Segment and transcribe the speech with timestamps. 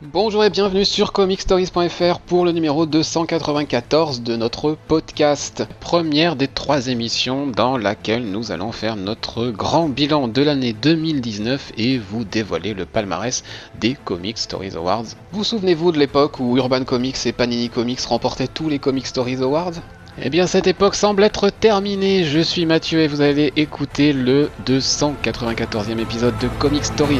[0.00, 5.66] Bonjour et bienvenue sur comicstories.fr pour le numéro 294 de notre podcast.
[5.80, 11.72] Première des trois émissions dans laquelle nous allons faire notre grand bilan de l'année 2019
[11.78, 13.42] et vous dévoiler le palmarès
[13.80, 15.06] des Comic Stories Awards.
[15.32, 19.42] Vous souvenez-vous de l'époque où Urban Comics et Panini Comics remportaient tous les Comic Stories
[19.42, 19.74] Awards?
[20.22, 24.48] Eh bien cette époque semble être terminée, je suis Mathieu et vous allez écouter le
[24.64, 27.18] 294e épisode de Comic Stories.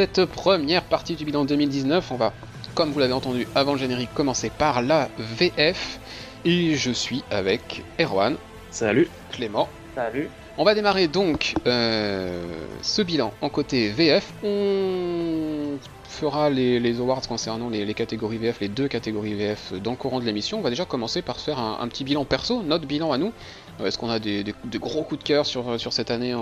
[0.00, 2.32] Cette première partie du bilan 2019, on va,
[2.74, 6.00] comme vous l'avez entendu avant le générique, commencer par la VF.
[6.46, 8.36] Et je suis avec Erwan.
[8.70, 9.10] Salut.
[9.30, 9.68] Clément.
[9.94, 10.30] Salut.
[10.56, 12.46] On va démarrer donc euh,
[12.80, 14.32] ce bilan en côté VF.
[14.42, 15.76] On
[16.08, 20.24] fera les, awards concernant les, catégories VF, les deux catégories VF dans le courant de
[20.24, 20.58] l'émission.
[20.58, 23.32] On va déjà commencer par faire un, petit bilan perso, notre bilan à nous.
[23.80, 26.34] Euh, est-ce qu'on a des, gros coups de cœur sur, sur cette année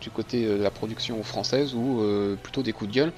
[0.00, 3.12] du côté de la production française ou euh, plutôt des coups de gueule?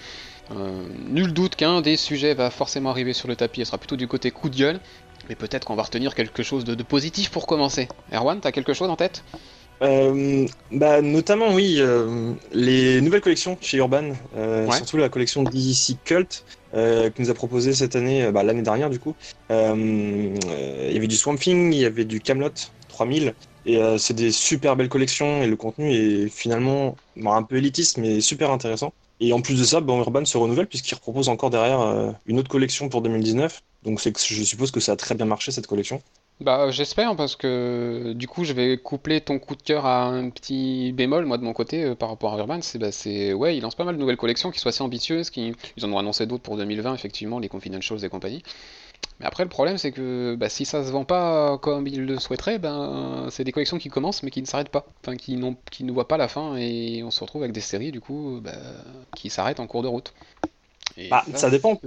[0.52, 3.96] Euh, Nul doute qu'un des sujets va forcément arriver sur le tapis, et sera plutôt
[3.96, 4.80] du côté coup de gueule,
[5.28, 7.88] mais peut-être qu'on va retenir quelque chose de, positif pour commencer.
[8.12, 9.24] Erwan, t'as quelque chose en tête?
[9.80, 11.82] Bah, notamment oui,
[12.52, 14.12] les nouvelles collections chez Urban,
[14.70, 19.00] surtout la collection DC Cult, qui nous a proposé cette année, bah, l'année dernière du
[19.00, 19.16] coup.
[19.50, 20.36] Il
[20.92, 22.52] y avait du Swamp Thing, il y avait du Camelot,
[22.96, 23.34] 3000.
[23.66, 27.98] Et euh, c'est des super belles collections et le contenu est finalement un peu élitiste
[27.98, 28.92] mais super intéressant.
[29.20, 32.38] Et en plus de ça, bon, Urban se renouvelle puisqu'il propose encore derrière euh, une
[32.38, 33.62] autre collection pour 2019.
[33.84, 36.00] Donc c'est je suppose que ça a très bien marché cette collection.
[36.38, 40.28] Bah j'espère parce que du coup je vais coupler ton coup de cœur à un
[40.28, 42.90] petit bémol moi de mon côté euh, par rapport à Urban c'est bah,
[43.34, 45.92] ouais il lance pas mal de nouvelles collections qui sont assez ambitieuses qui ils en
[45.94, 48.42] ont annoncé d'autres pour 2020 effectivement les Confidentials et compagnie
[49.20, 52.18] mais après, le problème, c'est que bah, si ça se vend pas comme il le
[52.18, 54.86] souhaiterait, ben, c'est des collections qui commencent mais qui ne s'arrêtent pas.
[55.02, 55.40] Enfin, qui,
[55.70, 58.40] qui ne voient pas la fin et on se retrouve avec des séries, du coup,
[58.42, 58.52] bah,
[59.14, 60.12] qui s'arrêtent en cours de route.
[61.10, 61.80] bah, ça dépend.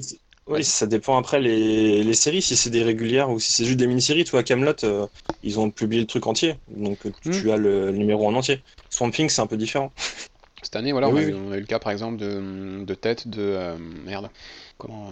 [0.47, 3.77] Oui, ça dépend après les, les séries, si c'est des régulières ou si c'est juste
[3.77, 4.23] des mini-séries.
[4.23, 5.05] Toi, Camelot, euh,
[5.43, 7.51] ils ont publié le truc entier, donc tu hmm.
[7.51, 8.63] as le, numéro en entier.
[8.89, 9.91] Swamp Thing, c'est un peu différent.
[10.63, 13.41] Cette année, voilà, on, a eu, le cas par exemple de, de tête de.
[13.41, 14.31] Euh, merde.
[14.79, 15.09] Comment.
[15.09, 15.11] Euh,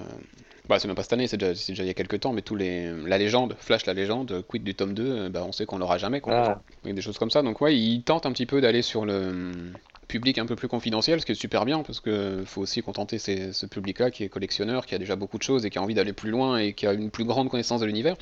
[0.67, 2.41] bah, c'est même pas cette année, c'est déjà, déjà, il y a quelques temps, mais
[2.41, 2.91] tous les.
[3.05, 5.97] La légende, Flash la légende, quid du tome 2, euh, bah, on sait qu'on l'aura
[5.97, 6.33] jamais, quoi.
[6.33, 6.61] Ah.
[6.83, 7.41] des choses comme ça.
[7.41, 9.73] Donc, ouais, il tente un petit peu d'aller sur le hum,
[10.07, 13.17] public un peu plus confidentiel, ce qui est super bien, parce que faut aussi contenter
[13.19, 15.93] ce public-là qui est collectionneur, qui a déjà beaucoup de choses et qui a envie
[15.93, 18.15] d'aller plus loin et qui a une plus grande connaissance de l'univers.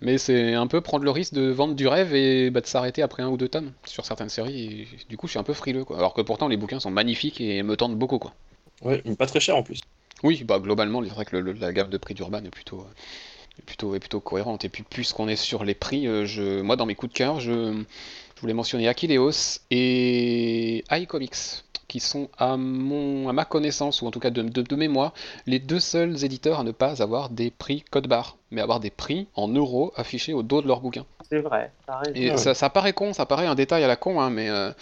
[0.00, 3.00] Mais c'est un peu prendre le risque de vendre du rêve et bah, de s'arrêter
[3.00, 4.64] après un ou deux tomes sur certaines séries.
[4.64, 5.96] Et, du coup, je suis un peu frileux, quoi.
[5.98, 8.34] Alors que pourtant, les bouquins sont magnifiques et me tentent beaucoup, quoi.
[8.82, 9.80] Ouais, mais pas très cher en plus.
[10.24, 13.94] Oui, bah globalement, c'est vrai que la gamme de prix d'Urban est plutôt, euh, plutôt,
[13.94, 14.64] est plutôt cohérente.
[14.64, 17.40] Et puis, puisqu'on est sur les prix, euh, je, moi, dans mes coups de cœur,
[17.40, 17.84] je,
[18.34, 24.10] je voulais mentionner Akileos et iComics, qui sont, à, mon, à ma connaissance, ou en
[24.10, 25.12] tout cas de, de, mémoire,
[25.46, 28.90] les deux seuls éditeurs à ne pas avoir des prix code barre, mais avoir des
[28.90, 31.04] prix en euros affichés au dos de leur bouquin.
[31.28, 34.22] C'est vrai, ça, et ça, ça, paraît con, ça paraît un détail à la con,
[34.22, 34.48] hein, mais.
[34.48, 34.72] Euh,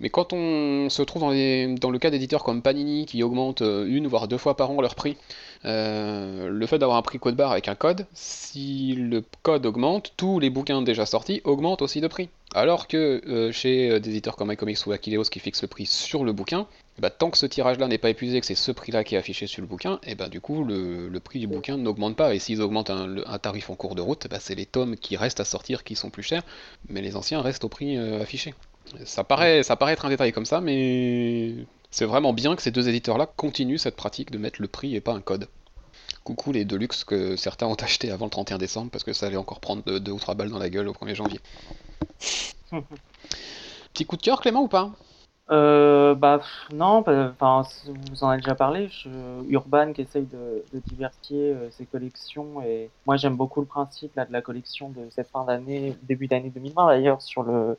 [0.00, 4.06] mais quand on se trouve dans, le cas d'éditeurs comme Panini qui augmentent euh, une
[4.06, 5.16] voire deux fois par an leur prix,
[5.66, 10.14] euh, le fait d'avoir un prix code barre avec un code, si le code augmente,
[10.16, 12.30] tous les bouquins déjà sortis augmentent aussi de prix.
[12.54, 16.24] Alors que euh, chez des éditeurs comme iComics ou Akileos qui fixent le prix sur
[16.24, 16.66] le bouquin,
[16.98, 19.18] eh ben, tant que ce tirage-là n'est pas épuisé, que c'est ce prix-là qui est
[19.18, 22.34] affiché sur le bouquin, et eh ben, du coup le, prix du bouquin n'augmente pas.
[22.34, 25.18] Et s'ils augmentent un, tarif en cours de route, eh ben, c'est les tomes qui
[25.18, 26.42] restent à sortir qui sont plus chers,
[26.88, 28.54] mais les anciens restent au prix affiché.
[29.04, 31.54] Ça paraît, ça paraît être un détail comme ça, mais
[31.90, 35.00] c'est vraiment bien que ces deux éditeurs-là continuent cette pratique de mettre le prix et
[35.00, 35.48] pas un code.
[36.24, 39.36] Coucou les Deluxe que certains ont acheté avant le 31 décembre parce que ça allait
[39.36, 41.40] encore prendre deux, ou trois balles dans la gueule au 1er janvier.
[43.92, 44.92] Petit coup de cœur Clément ou pas?
[45.50, 46.40] Euh, bah
[46.72, 47.68] non, bah, enfin
[48.10, 48.88] vous en avez déjà parlé.
[48.88, 49.08] Je,
[49.48, 54.14] Urban qui essaye de, de diversifier euh, ses collections et moi j'aime beaucoup le principe
[54.14, 57.76] là de la collection de cette fin d'année, début d'année 2020 d'ailleurs sur le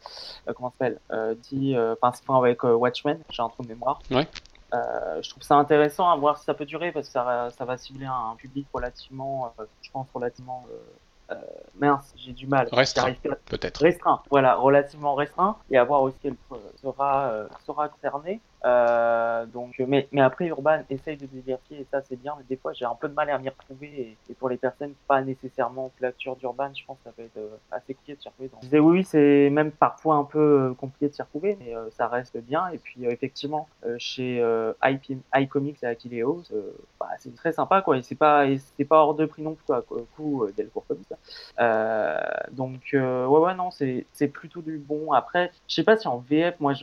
[0.47, 1.95] euh, comment s'appelle euh, dit euh,
[2.29, 3.19] avec Watchmen.
[3.29, 4.01] J'ai un trou de mémoire.
[4.11, 4.27] Ouais.
[4.73, 7.77] je trouve ça intéressant à voir si ça peut durer parce que ça, ça va
[7.77, 10.77] cibler un, public relativement, je pense relativement euh,
[11.79, 12.67] mince, j'ai du mal.
[12.71, 13.13] Restreint,
[13.45, 13.81] peut-être.
[13.81, 16.35] Restreint, voilà, relativement restreint, et à voir aussi qu'elle
[16.81, 18.41] sera, euh, sera concernée.
[18.63, 22.35] Euh, donc, mais, mais après, Urban essaye de diversifier et ça c'est bien.
[22.37, 24.15] Mais des fois, j'ai un peu de mal à m'y retrouver.
[24.29, 27.57] Et, pour les personnes pas nécessairement lecture d'Urban, je pense que ça peut être euh,
[27.71, 28.49] assez compliqué de s'y retrouver.
[28.61, 32.07] Je disais oui, c'est même parfois un peu euh, compliqué de s'y retrouver, mais ça
[32.07, 32.67] reste bien.
[32.69, 33.67] Et puis effectivement,
[33.97, 34.43] chez
[35.35, 36.43] iComics et Akileos,
[36.99, 37.97] bah, c'est très sympa quoi.
[37.97, 38.45] Et c'est pas,
[38.77, 39.83] c'est pas hors de prix non plus quoi.
[40.15, 41.17] Coup Delcourt comme ça.
[42.51, 45.11] donc ouais ouais non, c'est plutôt du bon.
[45.11, 46.73] Après, je sais pas si en VF, moi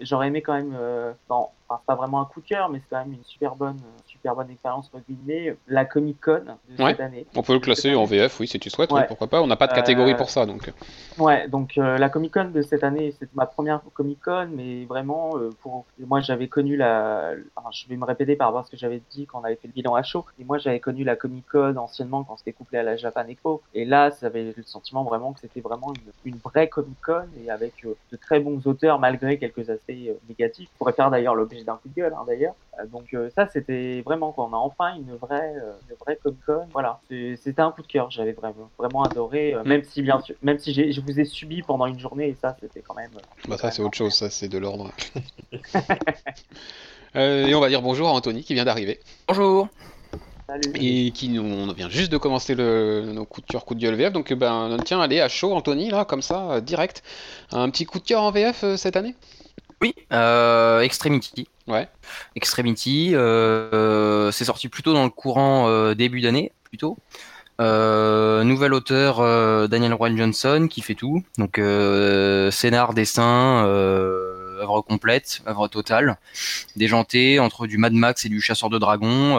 [0.00, 0.76] j'aurais aimé quand même
[1.28, 1.52] dans
[1.86, 4.36] pas vraiment un coup de cœur, mais c'est quand même une super bonne, euh, super
[4.36, 4.90] bonne expérience
[5.66, 7.26] La Comic Con de cette année.
[7.34, 9.40] On peut le classer en VF, oui, si tu souhaites, pourquoi pas.
[9.40, 10.68] On n'a pas de catégorie pour ça, donc.
[10.68, 11.22] Euh.
[11.22, 14.84] Ouais, donc euh, la Comic Con de cette année, c'est ma première Comic Con, mais
[14.84, 15.30] vraiment,
[15.62, 17.34] pour moi, j'avais connu la.
[17.72, 19.68] je vais me répéter par rapport à ce que j'avais dit quand on avait fait
[19.68, 20.24] le bilan à chaud.
[20.38, 23.62] Et moi, j'avais connu la Comic Con anciennement quand c'était couplé à la Japan Expo.
[23.74, 27.24] Et là, ça avait le sentiment vraiment que c'était vraiment une, une, vraie Comic Con
[27.42, 29.92] et avec de très bons auteurs malgré quelques aspects
[30.28, 30.68] négatifs.
[30.74, 32.54] On pourrait faire d'ailleurs l'objet d'un coup de gueule, hein, d'ailleurs.
[32.80, 34.48] Euh, donc euh, ça, c'était vraiment quoi.
[34.50, 36.66] On a enfin une vraie, euh, une vraie Comic Con.
[36.72, 38.10] Voilà, c'était un coup de cœur.
[38.10, 39.54] J'avais vraiment, vraiment adoré.
[39.54, 39.68] Mm.
[39.68, 42.56] Même si bien sûr, même si je vous ai subi pendant une journée et ça,
[42.60, 43.10] c'était quand même.
[43.48, 44.14] Bah ça, c'est autre chose.
[44.14, 44.90] Ça, c'est de l'ordre.
[47.14, 49.00] et on va dire bonjour à Anthony qui vient d'arriver.
[49.28, 49.68] Bonjour.
[50.74, 53.80] Et qui nous, on vient juste de commencer le, nos coups de cœur, coup de
[53.80, 54.12] gueule VF.
[54.12, 57.04] Donc ben tiens, allez à chaud Anthony là, comme ça, direct.
[57.52, 59.14] Un petit coup de cœur en VF cette année?
[59.80, 61.48] Oui, euh, Extremity.
[61.66, 61.88] Ouais.
[62.36, 66.98] Extremity, euh, c'est sorti plutôt dans le courant euh, début d'année, plutôt.
[67.58, 71.22] nouvel auteur Daniel Roy Johnson qui fait tout.
[71.38, 71.60] Donc
[72.52, 76.18] scénar, dessin, œuvre complète, œuvre totale,
[76.76, 79.36] déjanté entre du Mad Max et du chasseur de dragons,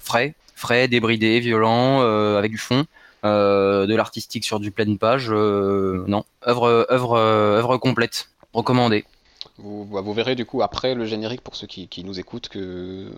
[0.00, 2.00] frais, frais, débridé, violent,
[2.36, 2.84] avec du fond.
[3.24, 9.04] de l'artistique sur du pleine page, non, œuvre, œuvre, œuvre complète recommandé.
[9.58, 12.58] Vous, bah, vous, verrez du coup après le générique pour ceux qui, nous écoutent que
[12.58, 13.10] euh,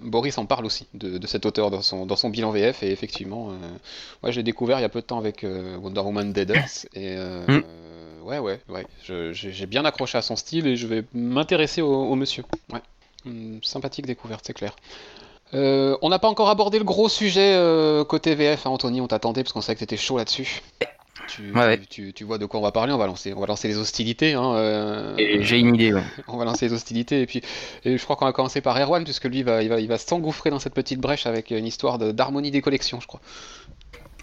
[0.00, 3.50] Boris en parle aussi de, cet auteur dans son, dans son, bilan VF et effectivement,
[3.50, 6.50] euh, je l'ai découvert il y a peu de temps avec euh, Wonder Woman Dead
[6.50, 7.62] Earth et mm.
[8.24, 8.86] ouais ouais ouais,
[9.32, 12.44] j'ai bien accroché à son style et je vais m'intéresser au, monsieur.
[12.72, 12.82] Ouais,
[13.24, 14.76] hum, sympathique découverte, c'est clair.
[15.52, 17.58] on n'a pas encore abordé le gros sujet
[18.08, 20.62] côté VF, hein, Anthony, on t'attendait parce qu'on savait que t'étais chaud là-dessus.
[21.28, 23.78] Tu, tu, vois de quoi on va parler, on va lancer, on va lancer les
[23.78, 24.34] hostilités.
[24.34, 25.94] Hein, euh, J'ai une idée,
[26.28, 27.42] On va lancer les hostilités, et puis
[27.84, 30.50] je crois qu'on va commencer par Erwan, puisque lui, va, il va, il va s'engouffrer
[30.50, 33.20] dans cette petite brèche avec une histoire d'harmonie des collections, je crois.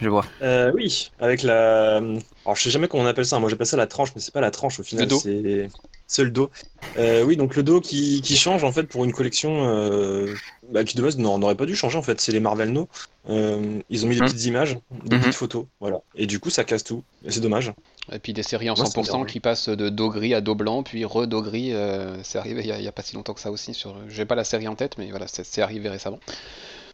[0.01, 0.25] Je vois.
[0.41, 1.97] Euh, oui, avec la.
[1.97, 3.39] Alors, je sais jamais comment on appelle ça.
[3.39, 5.09] Moi, j'appelle ça la tranche, mais c'est pas la tranche au final.
[5.11, 5.69] C'est
[6.07, 6.51] c'est le dos.
[6.97, 10.35] Euh, oui, donc le dos qui, qui, change en fait pour une collection euh,
[10.71, 12.19] bah, qui de base n'aurait pas dû changer en fait.
[12.21, 12.87] C'est les Marvel No.
[13.29, 14.25] Euh, ils ont mis des mmh.
[14.25, 15.19] petites images, des mmh.
[15.19, 15.99] petites photos, voilà.
[16.15, 17.03] Et du coup, ça casse tout.
[17.25, 17.73] Et c'est dommage.
[18.11, 21.05] Et puis des séries en 100% qui passent de dos gris à dos blanc, puis
[21.05, 21.73] re-dos gris.
[22.23, 23.73] c'est arrivé il y, a, pas si longtemps que ça aussi.
[23.73, 26.19] Sur, j'ai pas la série en tête, mais voilà, c'est arrivé récemment.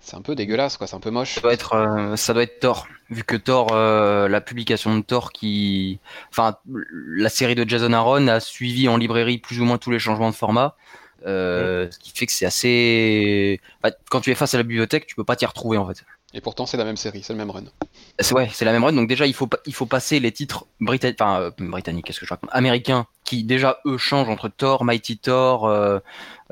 [0.02, 0.88] C'est un peu dégueulasse, quoi.
[0.88, 1.36] C'est un peu moche.
[1.36, 5.04] Ça doit être, euh, ça doit être Thor, vu que Thor, euh, la publication de
[5.04, 6.00] Thor, qui,
[6.32, 10.00] enfin, la série de Jason Aaron a suivi en librairie plus ou moins tous les
[10.00, 10.76] changements de format.
[11.26, 13.60] Euh, ce qui fait que c'est assez.
[14.10, 16.04] quand tu es face à la bibliothèque, tu peux pas t'y retrouver en fait.
[16.34, 17.64] Et pourtant, c'est la même série, c'est le même run.
[18.20, 18.94] C'est ouais, c'est la même run.
[18.94, 22.28] Donc déjà, il faut il faut passer les titres britanniques, enfin euh, britanniques, qu'est-ce que
[22.28, 26.00] je raconte, américains, qui déjà eux changent entre Thor, Mighty Thor, euh,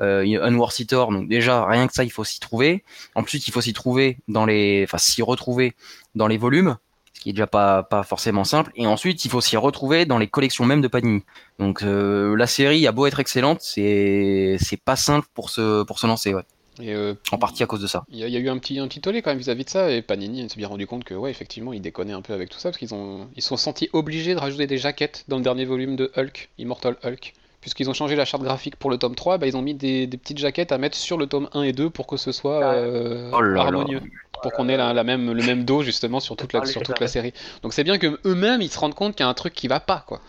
[0.00, 1.12] euh, Unworthy Thor.
[1.12, 2.82] Donc déjà, rien que ça, il faut s'y trouver.
[3.14, 5.74] En plus, il faut s'y trouver dans les, enfin s'y retrouver
[6.16, 6.76] dans les volumes,
[7.18, 8.70] ce qui est déjà pas pas forcément simple.
[8.76, 11.24] Et ensuite, il faut s'y retrouver dans les collections même de Panini.
[11.58, 15.98] Donc euh, la série a beau être excellente, c'est c'est pas simple pour se pour
[15.98, 16.32] se lancer.
[16.32, 16.44] Ouais.
[16.80, 18.04] Euh, en partie à cause de ça.
[18.08, 20.00] Il y, a eu un petit, un petit tollé quand même vis-à-vis de ça, et
[20.00, 22.68] Panini s'est bien rendu compte que, ouais, effectivement, ils déconnaient un peu avec tout ça,
[22.68, 25.96] parce qu'ils ont, ils sont sentis obligés de rajouter des jaquettes dans le dernier volume
[25.96, 27.34] de Hulk, Immortal Hulk.
[27.60, 30.06] Puisqu'ils ont changé la charte graphique pour le tome 3, bah, ils ont mis des,
[30.06, 33.30] petites jaquettes à mettre sur le tome 1 et 2 pour que ce soit euh,
[33.32, 34.00] oh harmonieux.
[34.42, 37.08] Pour qu'on ait la, même, le même dos justement sur toute la, sur toute la
[37.08, 37.32] série.
[37.62, 39.66] Donc c'est bien que eux-mêmes ils se rendent compte qu'il y a un truc qui
[39.66, 40.20] va pas quoi.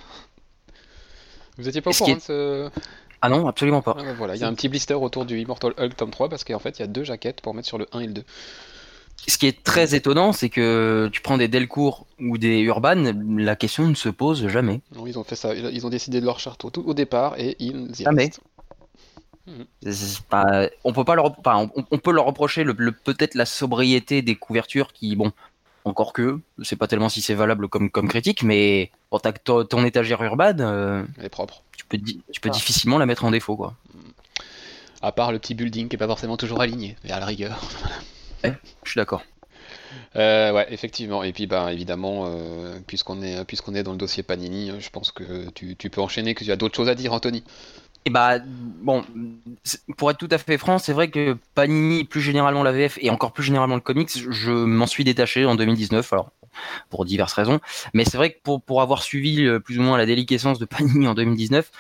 [1.60, 2.70] Vous étiez pas au courant de ce.
[3.22, 3.96] Ah non, absolument pas.
[4.00, 6.44] Ah, voilà, il y a un petit blister autour du Immortal Hulk tome 3 parce
[6.44, 8.24] qu'en fait il y a deux jaquettes pour mettre sur le 1 et le 2.
[9.28, 13.56] Ce qui est très étonnant, c'est que tu prends des Delcourt ou des Urban, la
[13.56, 14.82] question ne se pose jamais.
[14.96, 17.56] Non, ils ont fait ça, ils ont décidé de leur charte au, au départ et
[17.60, 18.32] ils y jamais.
[20.84, 25.16] On peut pas leur, on, peut leur reprocher le, peut-être la sobriété des couvertures qui,
[25.16, 25.32] bon,
[25.86, 29.66] encore que, je sais pas tellement si c'est valable comme, comme critique, mais bon, ton,
[29.66, 31.64] ton étagère urbaine, euh, elle est propre.
[31.78, 33.74] Tu peux, tu peux difficilement la mettre en défaut, quoi.
[35.02, 37.60] À part le petit building qui est pas forcément toujours aligné, mais à la rigueur.
[38.44, 39.24] je suis d'accord.
[40.16, 41.24] Euh, ouais, effectivement.
[41.24, 45.12] Et puis, bah, évidemment, euh, puisqu'on est, puisqu'on est dans le dossier Panini, je pense
[45.12, 47.44] que tu, tu peux enchaîner, que tu as d'autres choses à dire, Anthony.
[48.10, 49.04] bah bon,
[49.98, 53.10] pour être tout à fait franc, c'est vrai que Panini, plus généralement la VF et
[53.10, 56.14] encore plus généralement le comics, je m'en suis détaché en 2019.
[56.14, 56.32] Alors
[56.90, 57.60] pour diverses raisons,
[57.94, 60.66] mais c'est vrai que pour pour avoir suivi euh, plus ou moins la déliquescence de
[60.66, 61.72] Panini en 2019,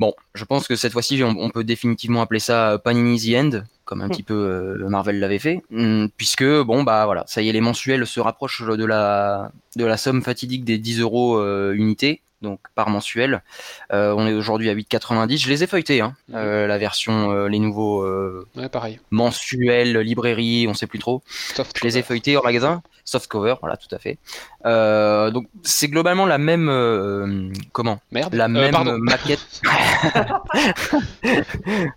[0.00, 4.00] Bon, je pense que cette fois-ci, on, peut définitivement appeler ça Panini the End, comme
[4.00, 4.10] un hmm.
[4.10, 7.60] petit peu euh, Marvel l'avait fait, hmm, puisque bon bah voilà, ça y est, les
[7.60, 12.60] mensuels se rapprochent de la de la somme fatidique des 10 euros euh, unité, donc
[12.76, 13.42] par mensuel.
[13.92, 15.38] Euh, on est aujourd'hui à 8,90.
[15.38, 18.06] Je les ai feuilletés, hein, euh, la version, euh, les nouveaux
[18.56, 19.00] ouais, pareil.
[19.10, 21.22] mensuels, librairie, on sait plus trop.
[21.56, 24.18] je les ai feuilletés en magasin, soft cover, voilà, tout à fait.
[25.32, 27.98] donc c'est globalement la même, comment?
[28.12, 28.34] Merde.
[28.34, 29.62] La même maquette.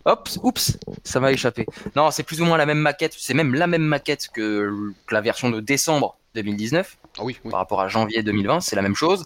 [0.06, 1.66] Oups, oups, ça m'a échappé.
[1.96, 3.14] Non, c'est plus ou moins la même maquette.
[3.18, 6.98] C'est même la même maquette que, la version de décembre 2019.
[7.20, 9.26] Ah oui, Par rapport à janvier 2020, c'est la même chose.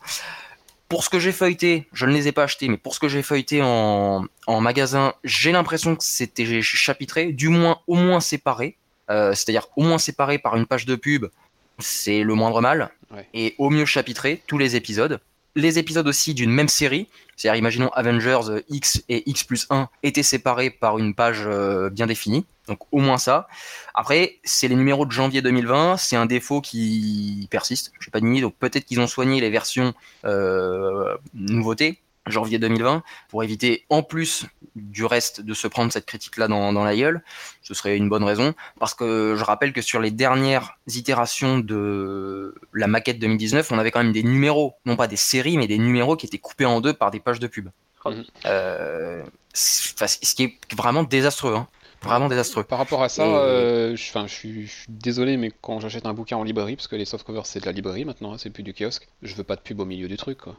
[0.92, 3.08] Pour ce que j'ai feuilleté, je ne les ai pas achetés, mais pour ce que
[3.08, 4.28] j'ai feuilleté en,
[4.60, 8.76] magasin, j'ai l'impression que c'était chapitré, du moins au moins séparé.
[9.10, 11.28] Euh, c'est-à-dire au moins séparé par une page de pub,
[11.80, 12.90] c'est le moindre mal.
[13.34, 15.22] Et au mieux chapitré, tous les épisodes
[15.56, 19.90] les épisodes aussi d'une même série, c'est-à-dire imaginons Avengers euh, X et X plus 1
[20.04, 23.48] étaient séparés par une page euh, bien définie, donc au moins ça.
[23.94, 28.22] Après, c'est les numéros de janvier 2020, c'est un défaut qui persiste, je sais pas
[28.22, 34.04] nier, donc peut-être qu'ils ont soigné les versions euh, nouveautés, janvier 2020, pour éviter en
[34.04, 37.22] plus du reste de se prendre cette critique-là dans, la gueule.
[37.62, 42.56] Ce serait une bonne raison, parce que je rappelle que sur les dernières itérations de
[42.72, 45.78] la maquette 2019, on avait quand même des numéros, non pas des séries, mais des
[45.78, 47.68] numéros qui étaient coupés en deux par des pages de pub.
[48.06, 48.24] Mhm.
[48.46, 49.24] Euh,
[49.54, 51.56] ce qui est vraiment désastreux.
[51.56, 51.68] Hein.
[52.04, 52.64] Vraiment désastreux.
[52.64, 56.44] Par rapport à ça, euh, je, je, suis, désolé, mais quand j'achète un bouquin en
[56.44, 59.08] librairie, parce que les softcovers c'est de la librairie maintenant, hein, c'est plus du kiosque,
[59.22, 60.40] je veux pas de pub au milieu du truc.
[60.40, 60.58] Quoi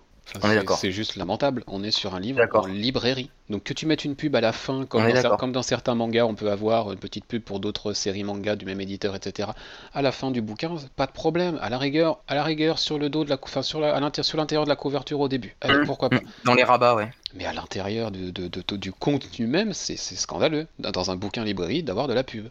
[0.76, 1.64] C'est juste lamentable.
[1.66, 3.30] On est sur un livre en librairie.
[3.50, 6.50] Donc que tu mettes une pub à la fin, comme, dans, certains mangas, on peut
[6.50, 9.50] avoir une petite pub pour d'autres séries mangas du même éditeur, etc.
[9.92, 11.58] À la fin du bouquin, pas de problème.
[11.60, 14.68] À la rigueur, à la rigueur sur le dos de la, enfin, sur l'intérieur de
[14.68, 15.56] la couverture au début.
[15.64, 15.86] Mmh.
[15.86, 16.16] pourquoi pas.
[16.16, 16.44] Mmh.
[16.44, 17.10] Dans les rabats, ouais.
[17.34, 22.24] Mais à l'intérieur du contenu même, c'est scandaleux dans un bouquin librairie d'avoir de la
[22.24, 22.48] pub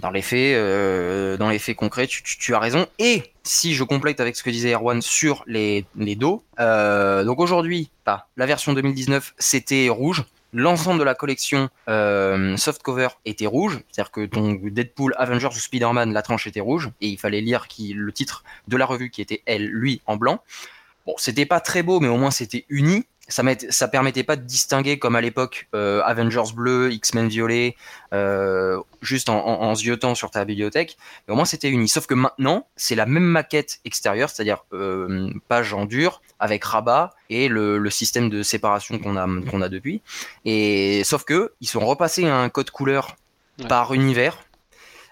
[0.00, 2.86] dans les faits, euh, dans les faits concrets, tu, as raison.
[2.98, 7.40] Et si je complète avec ce que disait Erwan sur les, les dos, euh, donc
[7.40, 10.24] aujourd'hui, bah, la version 2019, c'était rouge.
[10.52, 16.12] L'ensemble de la collection euh, softcover était rouge, c'est-à-dire que ton Deadpool, Avengers ou Spider-Man,
[16.12, 19.20] la tranche était rouge, et il fallait lire qui, le titre de la revue qui
[19.20, 20.40] était elle, lui, en blanc.
[21.04, 24.42] Bon, c'était pas très beau, mais au moins c'était uni ça, ça permettait pas de
[24.42, 27.76] distinguer comme à l'époque euh, Avengers bleu, X-Men violet,
[28.12, 30.96] euh, juste en, en, ziotant sur ta bibliothèque.
[31.26, 31.88] Mais au moins c'était uni.
[31.88, 37.14] Sauf que maintenant, c'est la même maquette extérieure, c'est-à-dire euh, page en dur avec rabat
[37.30, 40.02] et le, le système de séparation qu'on a qu'on a depuis.
[40.44, 43.16] Et sauf que ils sont repassés un code couleur
[43.68, 44.45] par univers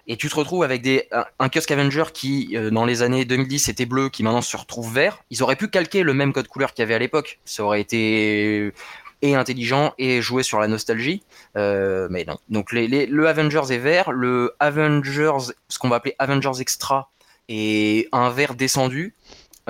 [0.07, 1.09] et tu te retrouves avec des,
[1.39, 4.93] un, kiosque Avenger qui, euh, dans les années 2010, était bleu, qui maintenant se retrouve
[4.93, 5.23] vert.
[5.31, 7.39] Ils auraient pu calquer le même code couleur qu'il y avait à l'époque.
[7.45, 8.73] Ça aurait été
[9.25, 11.23] et intelligent et jouer sur la nostalgie.
[11.57, 12.37] Euh, mais non.
[12.51, 17.11] Donc le Avengers est vert, le Avengers, ce qu'on va appeler Avengers Extra,
[17.49, 19.15] est un vert descendu.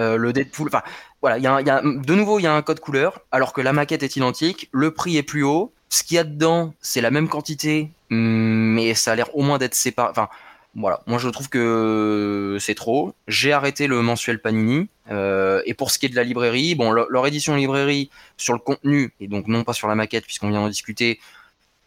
[0.00, 0.82] Euh, le Deadpool, enfin
[1.22, 3.72] voilà, y y a, de nouveau il y a un code couleur, alors que la
[3.72, 7.10] maquette est identique, le prix est plus haut, ce qu'il y a dedans, c'est la
[7.10, 10.10] même quantité, mais ça a l'air au moins d'être séparé.
[10.10, 10.28] Enfin,
[10.74, 13.14] voilà, moi je trouve que c'est trop.
[13.28, 14.88] J'ai arrêté le mensuel Panini.
[15.10, 18.58] Euh, et pour ce qui est de la librairie, bon, leur, édition librairie sur le
[18.58, 21.20] contenu, et donc non pas sur la maquette, puisqu'on vient d'en discuter,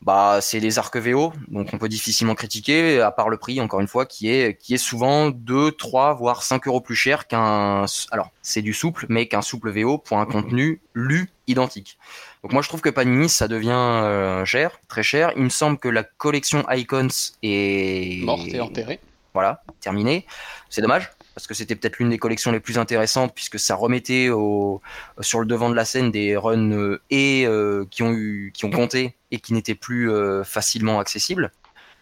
[0.02, 3.80] bah c'est les arcs VO, donc on peut difficilement critiquer, à part le prix, encore
[3.80, 7.86] une fois, qui est, qui est souvent 2, 3, voire 5 euros plus cher qu'un...
[8.12, 11.98] Alors, c'est du souple, mais qu'un souple VO pour un contenu lu identique.
[12.44, 15.32] Donc moi je trouve que Panini ça devient euh, cher, très cher.
[15.36, 17.08] Il me semble que la collection Icons
[17.42, 19.00] est morte et enterrée.
[19.34, 20.26] Voilà, terminée.
[20.70, 24.30] C'est dommage parce que c'était peut-être l'une des collections les plus intéressantes puisque ça remettait
[24.30, 24.82] au,
[25.20, 28.66] sur le devant de la scène des runs euh, et euh, qui ont eu qui
[28.66, 30.10] ont compté et qui n'étaient plus
[30.44, 31.52] facilement accessibles.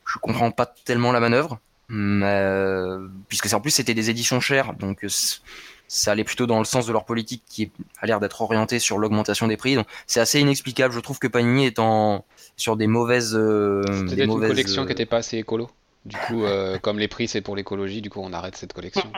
[0.07, 1.59] Je comprends pas tellement la manœuvre,
[3.27, 5.03] puisque en plus c'était des éditions chères donc
[5.89, 8.97] ça allait plutôt dans le sens de leur politique qui a l'air d'être orientée sur
[8.97, 9.75] l'augmentation des prix.
[9.75, 10.93] Donc c'est assez inexplicable.
[10.93, 12.23] Je trouve que Panini est en
[12.55, 13.35] sur des mauvaises.
[13.35, 15.69] Euh, C'était une collection qui n'était pas assez écolo.
[16.05, 19.11] Du coup, euh, comme les prix c'est pour l'écologie, du coup on arrête cette collection.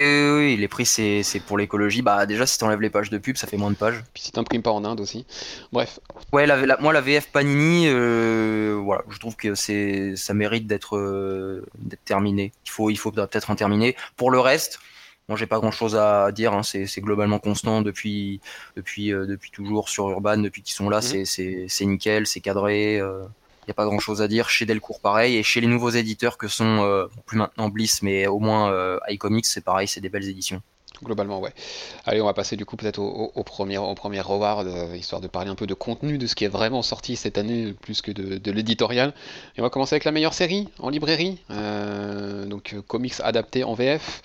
[0.00, 2.02] Et oui, les prix c'est pour l'écologie.
[2.02, 4.02] Bah déjà si t'enlèves les pages de pub, ça fait moins de pages.
[4.12, 5.24] Puis si t'imprimes pas en Inde aussi.
[5.72, 6.00] Bref.
[6.32, 10.96] Ouais, la, moi la VF Panini, euh, voilà, je trouve que c'est ça mérite d'être
[10.96, 11.64] euh,
[12.04, 12.52] terminé.
[12.66, 13.96] Il faut il faut peut-être en terminer.
[14.16, 14.80] Pour le reste,
[15.28, 16.52] Moi, j'ai pas grand chose à dire.
[16.52, 16.62] Hein.
[16.62, 18.40] C'est globalement constant depuis,
[18.76, 21.00] depuis, euh, depuis toujours sur Urban, depuis qu'ils sont là.
[21.00, 21.24] Mhm.
[21.24, 23.00] C'est nickel, c'est cadré.
[23.66, 24.48] Il euh, n'y a pas grand chose à dire.
[24.48, 25.36] Chez Delcourt, pareil.
[25.36, 29.46] Et chez les nouveaux éditeurs que sont, euh, plus maintenant Bliss, mais au moins iComics,
[29.46, 30.60] c'est pareil, c'est des belles éditions.
[31.02, 31.52] Globalement, ouais.
[32.06, 35.50] Allez, on va passer du coup peut-être au, premier, au premier reward, histoire de parler
[35.50, 38.38] un peu de contenu, de ce qui est vraiment sorti cette année, plus que de,
[38.38, 39.12] de l'éditorial.
[39.56, 41.40] Et on va commencer avec la meilleure série en librairie,
[42.46, 44.22] donc comics adaptés en VF.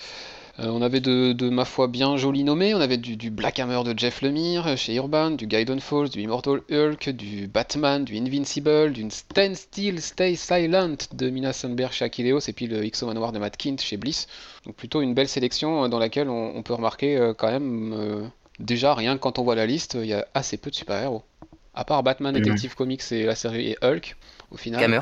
[0.59, 3.97] Euh, on avait de, ma foi bien joli nommé, on avait du, Black Hammer de
[3.97, 8.91] Jeff Lemire euh, chez Urban, du Gaiden Falls, du Immortal Hulk, du Batman, du Invincible,
[8.91, 13.31] d'une Stand Still, Stay Silent de Mina Sundberg chez Akileos et puis le XO Noir
[13.31, 14.27] de Matt Kint chez Bliss.
[14.65, 19.15] Donc plutôt une belle sélection euh, dans laquelle on, peut remarquer quand même, déjà rien
[19.15, 21.23] que quand on voit la liste, il y a assez peu de super-héros.
[21.73, 22.33] À part Batman.
[22.33, 24.17] Detective Comics et la série Hulk,
[24.51, 24.83] au final.
[24.83, 24.99] Hammer.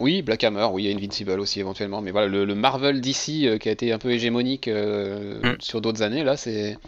[0.00, 3.44] Oui, Black Hammer, oui, il y a Invincible aussi éventuellement, mais voilà, le, Marvel DC
[3.44, 5.60] euh, qui a été un peu hégémonique euh, mm.
[5.60, 6.78] sur d'autres années, là, c'est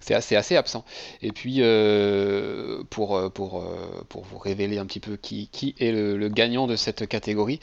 [0.00, 0.84] c'est assez, assez absent.
[1.20, 3.64] Et puis, euh, pour, pour,
[4.08, 7.58] pour vous révéler un petit peu qui, qui est le, gagnant de cette catégorie,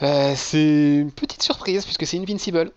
[0.00, 2.72] c'est une petite surprise puisque c'est Invincible.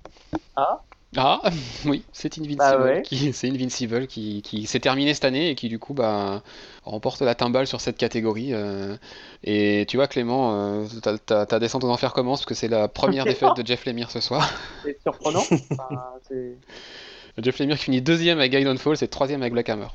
[0.58, 0.82] Ah
[1.18, 1.42] ah
[1.86, 5.68] oui, c'est Invincible, bah qui, c'est Invincible qui, qui s'est terminé cette année et qui
[5.68, 6.44] du coup bah,
[6.84, 8.54] remporte la timbale sur cette catégorie.
[8.54, 8.96] Euh.
[9.44, 10.86] et tu vois Clément, euh,
[11.26, 14.12] ta, ta, descente aux enfers commence parce que c'est la première défaite de Jeff Lemire
[14.12, 14.48] ce soir.
[14.84, 15.44] C'est surprenant.
[17.38, 19.88] Jeff Lemire qui finit deuxième avec Guidon Fall, c'est troisième avec Black Hammer.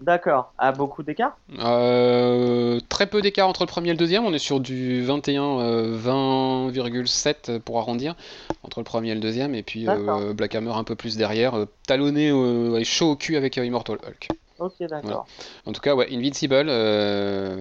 [0.00, 0.52] D'accord.
[0.58, 4.24] À beaucoup d'écart euh, Très peu d'écart entre le premier et le deuxième.
[4.24, 5.42] On est sur du 21,
[5.96, 8.14] 20,7 euh, pour arrondir
[8.62, 9.54] entre le premier et le deuxième.
[9.54, 11.54] Et puis euh, Black Hammer un peu plus derrière,
[11.86, 12.28] talonné
[12.78, 14.28] et chaud au cul avec Immortal Hulk.
[14.58, 15.26] Ok, d'accord.
[15.64, 16.66] En tout cas, ouais, Invincible,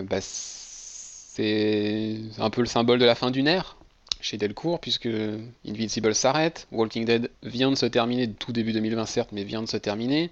[0.10, 3.78] bah, c'est un peu le symbole de la fin d'une ère
[4.26, 5.08] chez Delcourt, puisque
[5.68, 9.68] Invincible s'arrête, Walking Dead vient de se terminer, tout début 2020 certes, mais vient de
[9.68, 10.32] se terminer.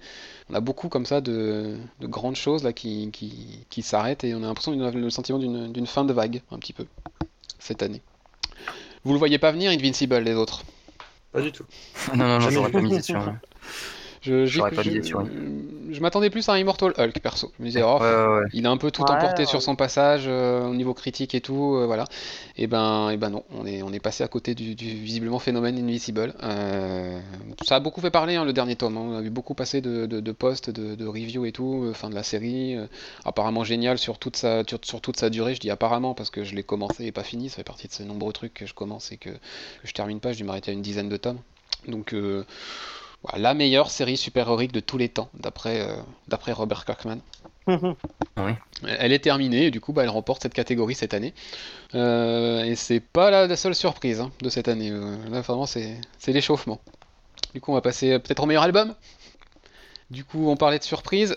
[0.50, 4.48] On a beaucoup comme ça de, grandes choses là qui, qui, s'arrêtent et on a
[4.48, 6.86] l'impression le sentiment d'une fin de vague, un petit peu,
[7.60, 8.02] cette année.
[9.04, 10.64] Vous le voyez pas venir, Invincible, les autres?
[11.30, 11.64] Pas du tout.
[12.16, 13.32] non, non, non, j'aurais pas sur.
[14.24, 17.52] Je, je, m'attendais plus à un Immortal Hulk perso.
[17.58, 17.98] Je me disais, oh,
[18.54, 21.74] il a un peu tout emporté sur son passage euh, au niveau critique et tout,
[21.76, 22.06] euh, voilà.
[22.56, 25.78] Et ben, et ben non, on est, on est passé à côté du, visiblement phénomène
[25.78, 26.32] Invisible.
[26.42, 27.20] Euh,
[27.66, 28.96] ça a beaucoup fait parler hein, le dernier tome.
[28.96, 29.02] Hein.
[29.10, 32.14] On a vu beaucoup passer de, de, posts, de, de reviews et tout, fin de
[32.14, 32.78] la série.
[33.26, 35.54] apparemment génial sur toute sa, sur, toute sa durée.
[35.54, 37.50] Je dis apparemment parce que je l'ai commencé et pas fini.
[37.50, 39.36] Ça fait partie de ces nombreux trucs que je commence et que, que
[39.84, 40.32] je termine pas.
[40.32, 41.40] Je dû m'arrêter à une dizaine de tomes.
[41.88, 42.14] Donc
[43.36, 47.18] la meilleure série super-héroïque de tous les temps, d'après euh, Robert Kirkman.
[48.86, 51.32] Elle est terminée et du coup bah, elle remporte cette catégorie cette année.
[51.94, 54.90] Euh, et c'est pas la, seule surprise hein, de cette année.
[54.90, 56.78] Euh, là vraiment c'est l'échauffement.
[57.54, 58.94] Du coup on va passer peut-être au meilleur album?
[60.10, 61.34] Du coup on parlait de surprise.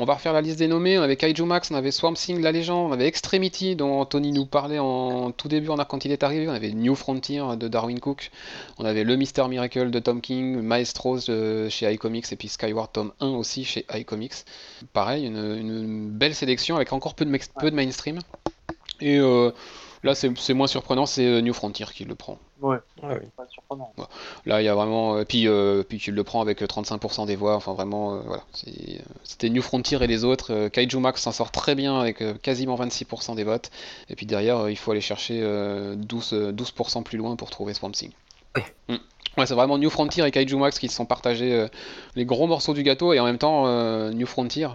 [0.00, 0.98] On va refaire la liste des nommés.
[0.98, 4.32] On avait Kaiju Max, on avait Swamp Thing, La Légende, on avait Extremity, dont Anthony
[4.32, 6.48] nous parlait en tout début, quand il est arrivé.
[6.48, 8.30] On avait New Frontier de Darwin Cook.
[8.78, 11.26] On avait Le Mister Miracle de Tom King, Maestros
[11.68, 14.46] chez iComics et puis Skyward Tom 1 aussi chez iComics.
[14.94, 18.20] Pareil, une, belle sélection avec encore peu de, peu de mainstream.
[19.02, 19.50] Et euh,
[20.02, 22.38] Là, c'est moins surprenant, c'est euh, New Frontier qui le prend.
[22.62, 23.92] Ouais, ouais pas surprenant.
[24.46, 25.16] Là, il y a vraiment.
[25.16, 27.54] Euh, puis, euh, puis tu le prends avec 35% des voix.
[27.54, 28.42] Enfin, vraiment, voilà.
[29.24, 30.68] C'était New Frontier et les autres.
[30.68, 33.70] Kaiju Max s'en sort très bien avec quasiment 26% des votes.
[34.08, 36.72] Et puis derrière, il faut aller chercher 12%, 12
[37.04, 38.12] plus loin pour trouver Swamp Thing.
[38.56, 38.64] Ouais.
[38.88, 39.00] Mm.
[39.36, 41.66] Ouais, c'est vraiment New Frontier et Kaiju Max qui se sont partagés
[42.16, 43.66] les gros morceaux du gâteau et en même temps
[44.10, 44.68] New Frontier.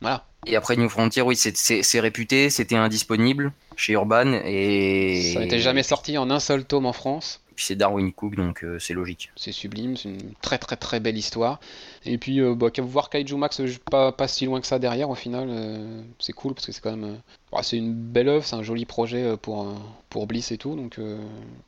[0.00, 0.24] Voilà.
[0.46, 5.32] Et après New Frontier, oui, c'est réputé, c'était indisponible chez Urban et.
[5.34, 7.42] Ça n'était jamais sorti en un seul tome en France.
[7.58, 9.32] Puis c'est Darwin Cook, donc euh, c'est logique.
[9.34, 11.58] C'est sublime, c'est une très très très belle histoire.
[12.04, 15.16] Et puis euh, bah, voir Kaiju Max pas, pas si loin que ça derrière, au
[15.16, 17.18] final, euh, c'est cool parce que c'est quand même.
[17.50, 19.74] Bah, c'est une belle œuvre, c'est un joli projet pour,
[20.08, 21.00] pour Bliss et tout, donc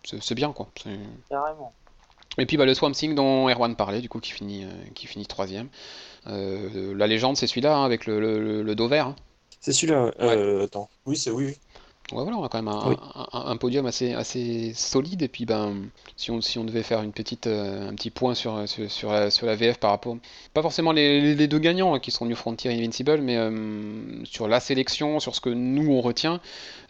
[0.04, 0.70] c'est bien quoi.
[1.28, 1.74] Carrément.
[2.38, 4.64] Et puis bah, le Swamp Thing dont Erwan parlait, du coup, qui finit,
[4.94, 5.68] qui finit troisième.
[6.26, 9.08] Euh, la légende, c'est celui-là, hein, avec le, le, dos vert.
[9.08, 9.16] Hein.
[9.60, 10.12] C'est celui-là.
[10.20, 10.88] Euh, attends.
[11.06, 11.54] Oui, c'est oui.
[12.12, 12.74] voilà, on a quand même
[13.32, 15.22] un, podium assez, assez solide.
[15.22, 18.34] Et puis, ben, si on, si on devait faire une petite, euh, un petit point
[18.34, 20.16] sur, sur, la, sur, la, VF par rapport.
[20.54, 23.38] Pas forcément les, les deux gagnants hein, qui sont New Frontier et Invincible, mais
[24.24, 26.40] sur la sélection, sur ce que nous on retient,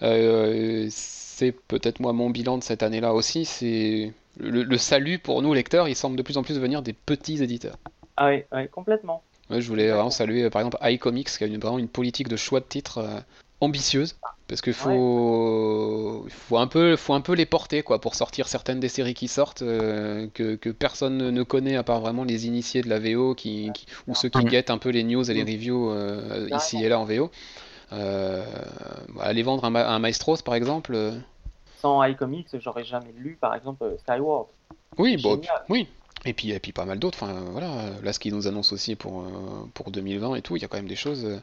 [0.00, 3.44] c'est peut-être moi mon bilan de cette année-là aussi.
[3.44, 6.92] C'est le, le, salut pour nous lecteurs, il semble de plus en plus venir des
[6.92, 7.76] petits éditeurs.
[8.16, 9.22] Ah oui, complètement.
[9.50, 12.60] je voulais vraiment saluer par exemple iComics qui a une, vraiment une politique de choix
[12.60, 13.20] de titres euh,
[13.60, 14.16] ambitieuse
[14.48, 18.80] parce qu'il faut, faut, un peu, faut un peu les porter quoi, pour sortir certaines
[18.80, 22.82] des séries qui sortent euh, que, que, personne ne connaît à part vraiment les initiés
[22.82, 23.70] de la VO qui,
[24.08, 26.98] ou ceux qui guettent un peu les news et les reviews euh, ici et là
[26.98, 27.30] en VO.
[27.92, 28.44] Euh,
[29.20, 31.12] aller vendre un, un, Maestros par exemple.
[31.80, 34.46] Sans iComics, j'aurais jamais lu par exemple Skyward.
[34.98, 35.88] Oui, bon, oui.
[36.26, 37.22] Et puis, et puis pas mal d'autres.
[37.22, 37.68] Enfin, voilà,
[38.02, 39.24] là, ce qu'ils nous annoncent aussi pour,
[39.72, 41.40] pour 2020 et tout, il y a quand même des choses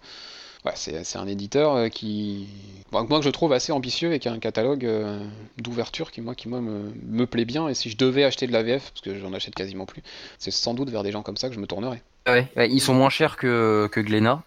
[0.76, 2.48] c'est un éditeur euh, qui,
[2.92, 5.20] moi que je trouve assez ambitieux et qui a un catalogue euh,
[5.58, 7.68] d'ouverture qui moi, qui moi me, plaît bien.
[7.68, 10.02] Et si je devais acheter de la VF, parce que j'en achète quasiment plus,
[10.38, 12.02] c'est sans doute vers des gens comme ça que je me tournerais.
[12.28, 14.44] Ouais, ils sont moins chers que, que Glénat.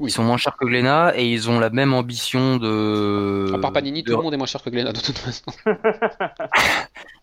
[0.00, 3.52] Ils sont moins chers que Glénat et ils ont la même ambition de.
[3.54, 5.44] À part Panini, tout le monde est moins cher que Glénat de toute façon.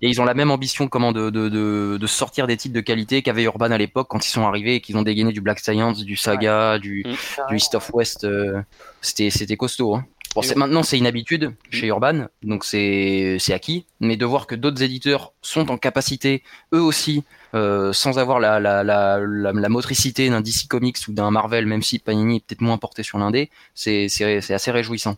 [0.02, 2.82] et ils ont la même ambition comment de, de, de, de sortir des titres de
[2.82, 5.60] qualité qu'avait Urban à l'époque quand ils sont arrivés et qu'ils ont dégainé du Black
[5.60, 7.50] Science, du Saga, du, mm.
[7.50, 8.24] du East of West.
[8.24, 8.62] Euh,
[9.02, 9.96] c'était c'était costaud.
[9.96, 10.06] Hein.
[10.36, 14.84] Bon, maintenant c'est une habitude chez Urban, donc c'est acquis, mais de voir que d'autres
[14.84, 16.44] éditeurs sont en capacité,
[16.74, 21.32] eux aussi, euh, sans avoir la, la, la, la, motricité d'un DC Comics ou d'un
[21.32, 24.08] Marvel, même si Panini est peut-être moins porté sur l'indé, c'est
[24.50, 25.16] assez réjouissant.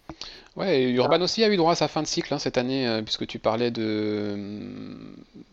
[0.55, 3.01] Ouais, Urban aussi a eu droit à sa fin de cycle hein, cette année, euh,
[3.01, 4.35] puisque tu parlais de,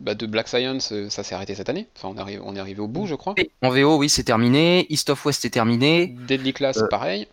[0.01, 1.87] bah, de Black Science, euh, ça s'est arrêté cette année.
[1.97, 3.35] Enfin, on, arrive, on est arrivé au bout, je crois.
[3.63, 4.87] En VO, oui, c'est terminé.
[4.91, 6.15] East of West est terminé.
[6.27, 7.29] Deadly Class, pareil.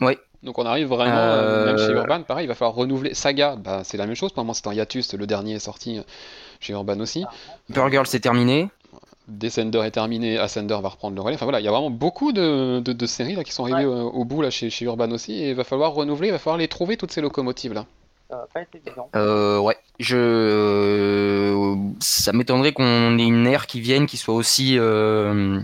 [0.00, 3.14] Oui, donc on arrive vraiment, euh, même chez Urban, pareil, il va falloir renouveler.
[3.14, 5.58] Saga, bah, c'est la même chose, pour le moment c'est en hiatus, le dernier est
[5.58, 6.00] sorti
[6.60, 7.24] chez Urban aussi.
[7.70, 8.68] Girl c'est terminé.
[9.26, 11.36] Descender est terminé, Ascender va reprendre le relais.
[11.36, 14.24] Enfin voilà, il y a vraiment beaucoup de, de, séries là, qui sont arrivées au,
[14.26, 16.68] bout là, chez, chez, Urban aussi, et il va falloir renouveler, il va falloir les
[16.68, 17.86] trouver toutes ces locomotives là.
[18.28, 19.08] Ça va pas être évident.
[19.16, 21.76] Euh, ouais, je.
[22.00, 24.78] Ça m'étonnerait qu'on ait une ère qui vienne qui soit aussi.
[24.78, 25.60] Euh,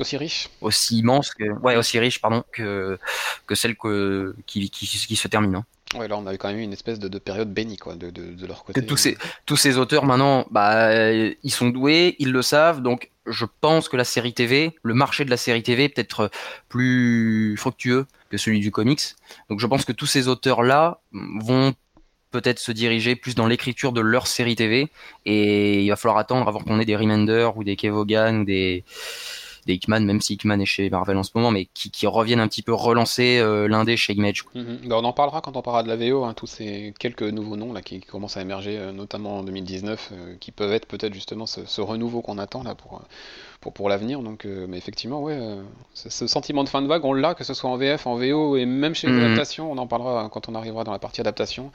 [0.00, 2.98] aussi riche Aussi immense, que, ouais, aussi riche, pardon, que,
[3.46, 5.56] que celle que, qui, qui, qui se termine.
[5.56, 5.64] Hein.
[5.96, 8.32] Ouais, là on avait quand même eu une espèce de, période bénie quoi, de, de,
[8.32, 8.86] de leur côté.
[8.86, 13.44] tous ces, tous ces auteurs maintenant, bah, ils sont doués, ils le savent, donc je
[13.60, 16.30] pense que la série TV, le marché de la série TV est peut-être
[16.68, 19.02] plus fructueux que celui du comics.
[19.48, 21.74] Donc je pense que tous ces auteurs-là vont
[22.30, 24.88] peut-être se diriger plus dans l'écriture de leur série TV
[25.26, 28.84] et il va falloir attendre avant qu'on ait des Remender ou des Kevogan ou des
[29.66, 32.48] des Hickman, même si Hickman est chez Marvel en ce moment, mais qui, reviennent un
[32.48, 34.44] petit peu relancer euh, l'indé chez Image.
[34.54, 34.80] Mhm.
[34.86, 37.56] Bah, on en parlera quand on parlera de la VO, hein, tous ces quelques nouveaux
[37.56, 41.14] noms là qui, commencent à émerger, euh, notamment en 2019, euh, qui peuvent être peut-être
[41.14, 43.02] justement ce, ce, renouveau qu'on attend là pour
[43.60, 44.20] pour, pour l'avenir.
[44.20, 45.62] Donc, euh, mais effectivement, ouais, euh,
[45.94, 48.56] ce, sentiment de fin de vague, on l'a, que ce soit en VF, en VO
[48.56, 49.40] et même chez les mhm.
[49.60, 51.70] On en parlera quand on arrivera dans la partie adaptation.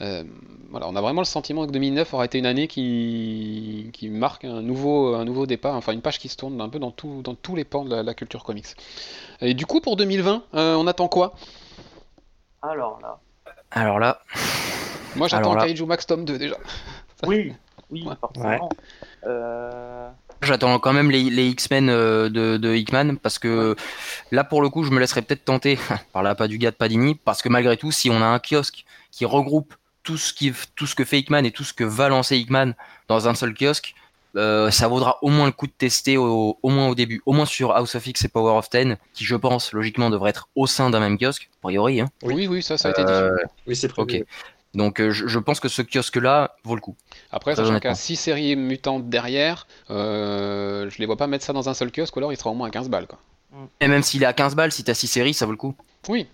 [0.00, 0.24] Euh,
[0.70, 4.44] voilà, on a vraiment le sentiment que 2009 aura été une année qui, qui marque
[4.44, 7.20] un nouveau, un nouveau départ, enfin une page qui se tourne un peu dans, tout,
[7.22, 8.66] dans tous les pans de la, culture comics.
[9.40, 11.34] Et du coup, pour 2020, on attend quoi?
[12.62, 13.18] Alors là.
[13.70, 14.20] Alors là.
[15.16, 16.56] Moi, j'attends Kaiju Max Tom 2 déjà.
[17.26, 17.52] Oui,
[17.90, 18.68] oui, forcément.
[19.24, 20.10] Euh...
[20.42, 23.74] J'attends quand même les, X-Men euh, de, de, Hickman parce que
[24.30, 25.78] là pour le coup je me laisserai peut-être tenter
[26.12, 28.38] par la pas du gars de Padini parce que malgré tout si on a un
[28.38, 31.84] kiosque qui regroupe tout ce, qui, tout ce que fait Hickman et tout ce que
[31.84, 32.72] va lancer Hickman
[33.08, 33.94] dans un seul kiosque,
[34.36, 37.46] euh, ça vaudra au moins le coup de tester au, moins au début, au moins
[37.46, 40.66] sur House of X et Power of Ten, qui je pense logiquement devrait être au
[40.66, 42.00] sein d'un même kiosque, a priori.
[42.00, 42.08] Hein.
[42.22, 43.10] Oui, oui, ça, ça a été dit.
[43.10, 43.34] Euh,
[43.66, 44.20] oui, c'est prévu.
[44.20, 44.26] Ok.
[44.76, 46.96] Donc euh, je, pense que ce kiosque-là vaut le coup.
[47.32, 51.46] Après, sachant qu'il y a 6 séries mutantes derrière, euh, je les vois pas mettre
[51.46, 53.06] ça dans un seul kiosque, ou alors il sera au moins à 15 balles.
[53.06, 53.18] Quoi.
[53.52, 53.64] Mm.
[53.80, 55.56] Et même s'il est à 15 balles, si tu as 6 séries, ça vaut le
[55.56, 55.74] coup.
[56.08, 56.26] Oui.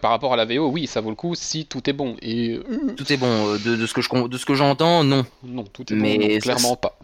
[0.00, 2.16] par rapport à la VO, oui, ça vaut le coup si tout est bon.
[2.22, 2.60] Et...
[2.96, 3.54] Tout est bon.
[3.54, 5.26] Euh, de, ce que je, de ce que j'entends, non.
[5.42, 6.38] Non, tout est bon.
[6.38, 6.96] clairement pas.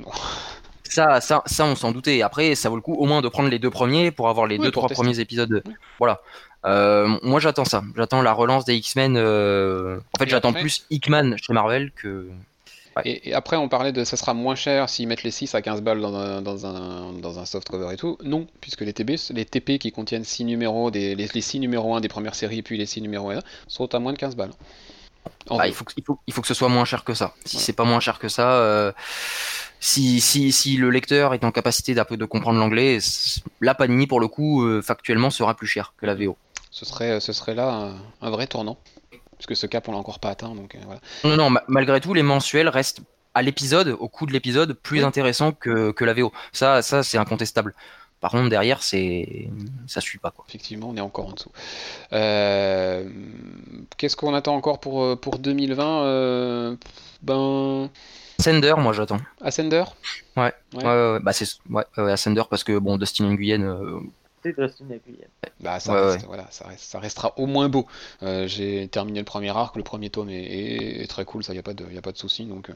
[0.84, 2.22] Ça, ça, ça, on s'en doutait.
[2.22, 4.58] Après, ça vaut le coup au moins de prendre les deux premiers pour avoir les
[4.58, 5.64] deux, trois premiers épisodes.
[5.98, 6.20] Voilà.
[6.64, 7.82] Euh, moi, j'attends ça.
[7.96, 9.16] J'attends la relance des X-Men.
[9.16, 12.28] Euh, en fait, j'attends plus Hickman chez Marvel que.
[13.04, 15.82] Et, après, on parlait de ça sera moins cher s'ils mettent les 6 à 15
[15.82, 18.16] balles dans un, dans un, dans un soft cover et tout.
[18.22, 22.00] Non, puisque les, TP, les TP qui contiennent 6 numéros, des, les, 6 numéros 1
[22.00, 24.52] des premières séries, puis les 6 numéros 1 sont à moins de 15 balles.
[25.50, 27.34] Bah, il, faut, il, faut, il faut que ce soit moins cher que ça.
[27.44, 28.92] Si c'est pas moins cher que ça, euh,
[29.80, 32.98] si, si, si le lecteur est en capacité d'un peu de comprendre l'anglais,
[33.60, 36.36] la Panini pour le coup euh, factuellement sera plus cher que la VO.
[36.74, 38.76] Ce serait, ce serait là un, vrai tournant,
[39.38, 40.56] puisque ce cap on l'a encore pas atteint.
[40.56, 41.00] Donc, euh, voilà.
[41.22, 43.00] Non, non, malgré tout, les mensuels restent
[43.32, 46.32] à l'épisode, au coût de l'épisode, plus intéressants que, que la VO.
[46.52, 47.76] Ça, ça c'est incontestable.
[48.20, 49.48] Par contre, derrière, c'est
[49.86, 50.44] ça suit pas quoi.
[50.48, 51.52] Effectivement, on est encore en dessous.
[52.12, 53.08] Euh,
[53.96, 56.76] qu'est-ce qu'on attend encore pour pour 2020
[57.22, 57.88] Ben
[58.40, 59.20] Ascender, moi j'attends.
[59.40, 59.84] Ascender?
[60.36, 60.52] Ouais.
[60.74, 60.84] Ouais.
[60.84, 64.00] ouais, Bah c'est ouais, Ascender parce que bon, Dustin Nguyen, euh,
[65.60, 67.86] Bah, ça, reste, Voilà, ça, reste, ça, restera au moins beau.
[68.22, 71.60] Euh, j'ai terminé le premier arc, le premier tome est, très cool, ça, il n'y
[71.60, 72.44] a pas de, y a pas de souci.
[72.44, 72.74] Donc euh,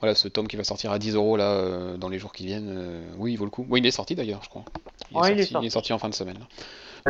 [0.00, 2.46] voilà, ce tome qui va sortir à 10 euros là, euh, dans les jours qui
[2.46, 3.66] viennent, oui, il vaut le coup.
[3.68, 4.64] Oui, il est sorti d'ailleurs, je crois.
[5.10, 6.38] Il, est, sorti, il, est sorti, en fin de semaine.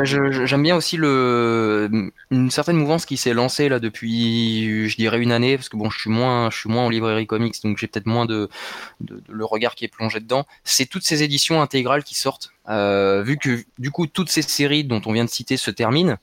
[0.03, 5.57] J'aime bien aussi une certaine mouvance qui s'est lancée là depuis, je dirais une année,
[5.57, 8.07] parce que bon, je suis moins, je suis moins en librairie comics, donc j'ai peut-être
[8.07, 8.51] moins de,
[9.01, 10.47] de, le regard qui est plongé dedans.
[10.65, 14.85] C'est toutes ces éditions intégrales qui sortent, euh, vu que du coup toutes ces séries
[14.85, 16.17] dont on vient de citer se terminent.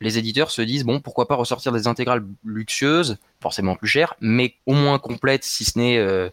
[0.00, 4.54] Les éditeurs se disent bon pourquoi pas ressortir des intégrales luxueuses, forcément plus chères, mais
[4.66, 6.28] au moins complètes si ce n'est euh,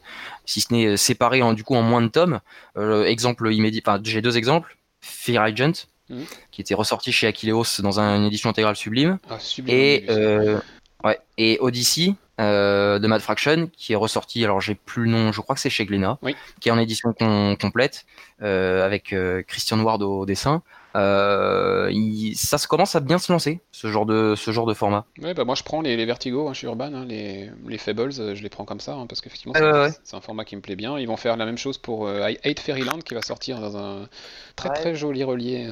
[0.45, 2.39] si ce n'est séparées en du coup en moins de tomes.
[2.77, 4.77] Euh, exemple immédiat, enfin j'ai deux exemples.
[5.01, 6.25] Fear Agent, Mhm.
[6.51, 9.19] qui était ressorti chez Aquileos dans une édition intégrale sublime.
[9.29, 10.59] Ah, sublime et, euh,
[11.03, 15.31] ouais, et Odyssey euh, de Mad Fraction qui est ressorti, alors j'ai plus le nom,
[15.31, 16.19] je crois que c'est chez Glénat,
[16.59, 18.05] qui est en édition complète
[18.41, 19.15] euh, avec
[19.47, 20.61] Christian Ward au dessin.
[20.95, 21.91] Euh,
[22.35, 25.05] ça se commence à bien se lancer, ce genre de, ce genre de format.
[25.21, 28.11] Ouais, bah moi je prends les, les Vertigo hein, chez Urban, hein, les, les Fables,
[28.19, 30.75] euh, je les prends comme ça, hein, parce qu'effectivement c'est un format qui me plaît
[30.75, 30.99] bien.
[30.99, 34.07] Ils vont faire la même chose pour euh, Hate Fairyland qui va sortir dans un
[34.55, 35.67] très très joli relié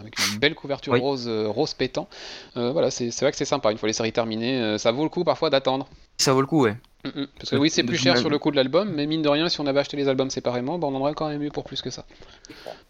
[0.00, 2.08] avec une belle couverture rose, rose pétant.
[2.54, 5.24] voilà, c'est vrai que c'est sympa, une fois les séries terminées, ça vaut le coup
[5.24, 5.86] parfois d'attendre.
[6.18, 6.76] Ça vaut le coup, ouais.
[7.04, 7.26] Mm, mm.
[7.38, 9.48] Parce que oui, c'est plus cher sur le coût de l'album, mais mine de rien,
[9.48, 11.64] si on avait acheté les albums séparément, bah, on en aurait quand même eu pour
[11.64, 12.06] plus que ça.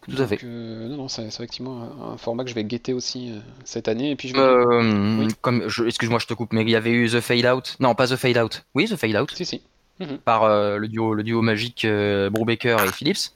[0.07, 0.39] Tout à fait.
[0.43, 4.11] Euh, non, non, c'est effectivement un, format que je vais guetter aussi euh, cette année.
[4.11, 7.19] Et puis je euh, comme, excuse-moi, je te coupe, mais il y avait eu The
[7.19, 7.75] Fade Out.
[7.79, 8.63] Non, pas The Fade Out.
[8.73, 9.31] Oui, The Fade Out.
[9.33, 9.61] Si, si.
[10.25, 11.87] Par le duo, le duo magique
[12.31, 13.31] Brubaker et Phillips.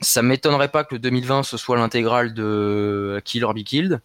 [0.00, 4.00] Ça m'étonnerait pas que 2020 ce soit l'intégrale de Kill or Be Killed.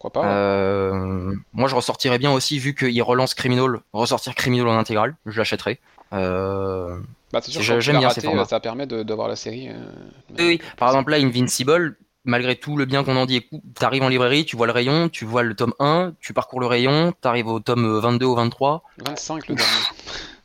[0.00, 4.78] Pourquoi pas euh, Moi, je ressortirais bien aussi, vu qu'il relance Criminal, ressortir Criminal en
[4.78, 5.80] intégral, je l'achèterais.
[6.12, 7.00] Euh...
[7.32, 9.68] Bah, c'est sûr j'aime bien ces Ça permet de, voir la série.
[9.68, 9.90] Euh,
[10.38, 14.44] oui, par exemple, là, Invincible, malgré tout le bien qu'on en dit, t'arrives en librairie,
[14.44, 17.58] tu vois le rayon, tu vois le tome 1, tu parcours le rayon, t'arrives au
[17.58, 18.84] tome 22 ou 23.
[19.04, 19.72] 25 le dernier.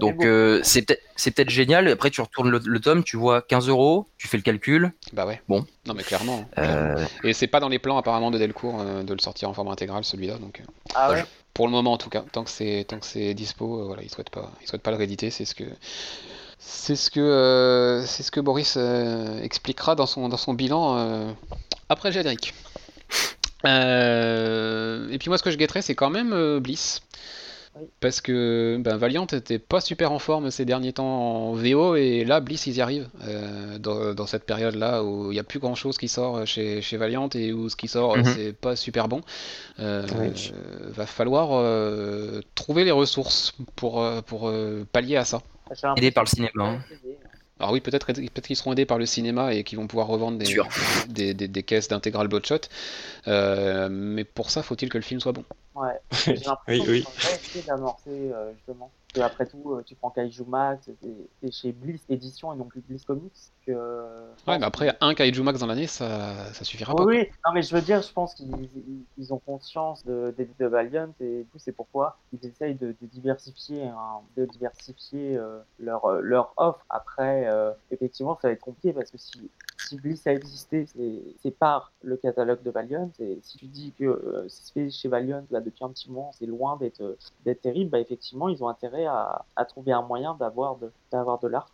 [0.00, 1.88] Donc euh, c'est peut-être c'est peut-être génial.
[1.88, 4.92] Après tu retournes le, tome, tu vois 15 euros, tu fais le calcul.
[5.12, 5.40] Bah ouais.
[5.48, 5.64] Bon.
[5.86, 6.44] Non mais clairement.
[6.58, 9.54] Euh, Et c'est pas dans les plans apparemment de Delcourt euh, de le sortir en
[9.54, 10.38] format intégral celui-là.
[10.38, 10.62] Donc.
[10.94, 11.24] Ah ouais.
[11.54, 14.10] Pour le moment en tout cas, tant que c'est tant que c'est dispo, voilà, ils
[14.10, 15.30] souhaitent pas ils souhaitent pas le rééditer.
[15.30, 15.64] C'est ce que
[16.58, 18.76] c'est ce que c'est ce que Boris
[19.42, 21.34] expliquera dans son dans son bilan
[21.88, 22.52] après générique.
[23.64, 27.00] et puis moi ce que je guetterais c'est quand même Bliss.
[28.00, 32.24] Parce que ben, Valiant était pas super en forme ces derniers temps en VO et
[32.24, 35.58] là Bliss ils y arrivent euh, dans, cette période là où il n'y a plus
[35.58, 38.24] grand chose qui sort chez, chez Valiant et où ce qui sort mhm.
[38.24, 39.20] c'est pas super bon.
[39.78, 40.06] Euh,
[40.94, 44.52] Va falloir euh, trouver les ressources pour, euh, pour
[44.92, 45.42] pallier à ça.
[45.96, 46.50] Aidé par le cinéma.
[46.56, 46.78] Hein.
[47.58, 50.38] Alors oui, peut-être peut qu'ils seront aidés par le cinéma et qu'ils vont pouvoir revendre
[50.38, 52.60] des, des, des, caisses d'intégral Bloodshot.
[53.28, 55.44] Euh, mais pour ça, faut-il que le film soit bon
[55.76, 57.06] Ouais, j'ai l'impression oui, oui.
[57.32, 58.90] essayer d'amorcer euh, justement
[59.22, 60.88] après tout, euh, tu prends Kaiju Max,
[61.40, 63.32] c'est chez Bliss Édition et non plus Bliss Comics.
[63.66, 63.72] Que,
[64.46, 67.04] ouais, mais après, un Kaiju Max dans l'année, ça, ça suffira oui, pas.
[67.04, 71.46] Oui, non, mais je veux dire, je pense qu'ils ont conscience de, de, Valiant et
[71.50, 76.84] tout, c'est pourquoi ils essayent de, diversifier, hein, de diversifier euh, leur, euh, leur offre.
[76.88, 77.46] Après,
[77.90, 79.50] effectivement, ça va être compliqué parce que si
[79.86, 80.86] si Bliss a existé,
[81.42, 83.10] c'est par le catalogue de Valiant.
[83.20, 86.32] Et si tu dis que euh, c'est fait chez Valiant là, depuis un petit moment,
[86.38, 87.16] c'est loin d'être
[87.60, 91.68] terrible, bah, effectivement, ils ont intérêt à, trouver un moyen d'avoir de, de l'art.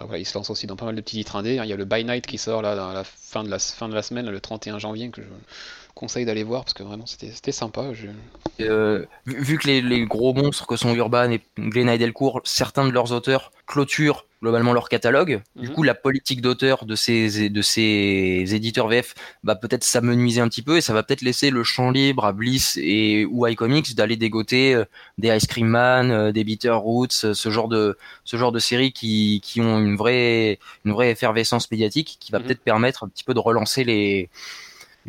[0.00, 1.60] Après, ils se lancent aussi dans pas mal de petits titres indés.
[1.62, 3.88] Il y a le By Night qui sort là, dans la fin de la, fin
[3.88, 5.20] de la semaine, le 31 janvier, que
[5.96, 7.90] conseille d'aller voir parce que vraiment c'était sympa.
[8.60, 12.90] Euh, vu que les, gros monstres que sont Urban et Glenn et Delcourt, certains de
[12.90, 15.42] leurs auteurs clôturent globalement leur catalogue.
[15.56, 15.74] Du mhm.
[15.74, 20.60] coup, la politique d'auteur de ces, de ces éditeurs VF va peut-être s'amenuiser un petit
[20.60, 24.16] peu et ça va peut-être laisser le champ libre à Bliss et ou iComics d'aller
[24.16, 24.84] dégoter euh,
[25.16, 28.92] des Ice Cream Man, euh, des Bitter Roots, ce genre de ce genre de séries
[28.92, 32.44] qui, qui ont une vraie une vraie effervescence médiatique qui va mhm.
[32.44, 34.28] peut-être permettre un petit peu de relancer les.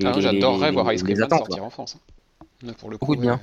[0.04, 1.98] Ah, j'adorerais voir Ice Cream Man sortir en France.
[2.66, 2.74] Hein.
[2.80, 3.40] Pour le coup, Beaucoup de bien.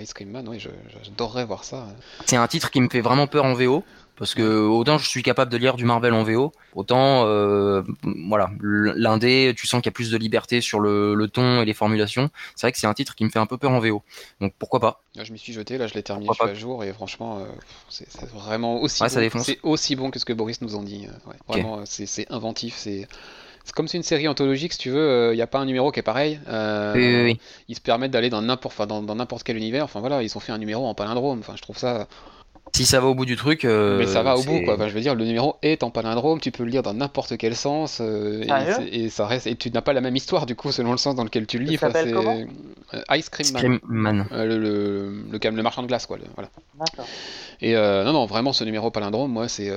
[0.00, 1.88] Ice Cream Man, oui, j'adorerais voir ça.
[2.24, 3.84] C'est un titre qui me fait vraiment peur en VO.
[4.16, 7.82] Parce que autant je suis capable de lire du Marvel en VO, autant euh,
[8.28, 11.74] voilà, l'indé, tu sens qu'il y a plus de liberté sur le, ton et les
[11.74, 12.30] formulations.
[12.54, 14.02] C'est vrai que c'est un titre qui me fait un peu peur en VO.
[14.40, 15.02] Donc pourquoi pas?
[15.16, 17.46] Là, je m'y suis jeté, là je l'ai terminé, je à jour et franchement, euh,
[17.88, 21.08] c'est vraiment aussi, bon, c'est aussi bon que ce que Boris nous en dit.
[21.08, 23.08] Euh, vraiment, c'est inventif, c'est
[23.64, 25.90] c'est comme c'est une série anthologique, si tu veux, il n'y a pas un numéro
[25.90, 26.38] qui est pareil.
[26.46, 29.84] Ils se permettent d'aller dans n'importe dans, dans n'importe quel univers.
[29.84, 31.40] Enfin voilà, ils ont fait un numéro en palindrome.
[31.40, 32.06] Enfin, je trouve ça
[32.74, 33.64] Si ça va au bout du truc.
[33.64, 34.76] mais ça va au bout, quoi.
[34.86, 37.56] je veux dire, le numéro est en palindrome, tu peux le lire dans n'importe quel
[37.56, 38.46] sens, et,
[38.92, 41.14] et, ça reste, et tu n'as pas la même histoire, du coup, selon le sens
[41.14, 41.78] dans lequel tu le lis.
[41.80, 44.26] c'est Ice Cream Man.
[44.30, 46.18] le, le, le, marchand de glace, quoi.
[46.34, 46.50] voilà.
[46.78, 47.06] D'accord.
[47.62, 49.72] Et non, non, vraiment, ce numéro palindrome, moi, c'est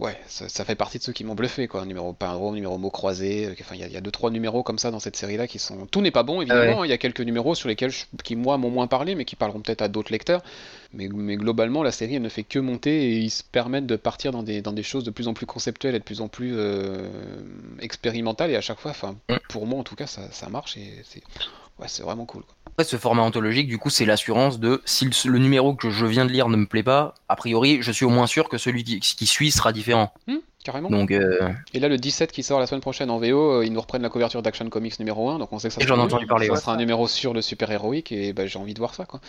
[0.00, 1.84] ouais, ça, fait partie de ceux qui m'ont bluffé, quoi.
[1.84, 3.46] Numéro palindrome, numéro mot croisé.
[3.46, 5.86] Euh, enfin, il y, a deux trois numéros comme ça dans cette série-là qui sont.
[5.86, 6.82] Tout n'est pas bon, évidemment.
[6.82, 6.86] Hein.
[6.86, 7.92] Il y a quelques numéros sur lesquels
[8.24, 10.42] qui moi m'ont moins parlé, mais qui parleront peut-être à d'autres lecteurs.
[10.92, 13.96] Mais, mais, globalement, la série elle ne fait que monter et ils se permettent de
[13.96, 16.28] partir dans des, dans des choses de plus en plus conceptuelles et de plus en
[16.28, 17.08] plus euh,
[17.80, 18.50] expérimentales.
[18.50, 19.16] Et à chaque fois, enfin,
[19.48, 21.22] pour moi en tout cas, ça, ça marche et c'est
[21.80, 22.42] ouais, c'est vraiment cool.
[22.42, 22.54] Quoi.
[22.66, 26.24] Après, ce format anthologique, du coup, c'est l'assurance de si le, numéro que je viens
[26.24, 28.84] de lire ne me plaît pas, a priori, je suis au moins sûr que celui
[28.84, 30.12] qui, suit sera différent.
[30.26, 30.88] Hmm, carrément.
[30.88, 33.72] Donc, euh, Et là, le 17 qui sort la semaine prochaine en VO, euh, ils
[33.72, 36.26] nous reprennent la couverture d'Action Comics numéro 1, donc on sait que ça, sera, entendu
[36.26, 39.04] parler, ça sera un numéro sur le super-héroïque, et bah, j'ai envie de voir ça.
[39.04, 39.20] Quoi.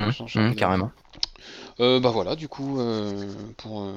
[0.00, 0.90] Hmm, hmm, carrément.
[1.80, 2.78] Euh, bah voilà, du coup,
[3.56, 3.90] pour,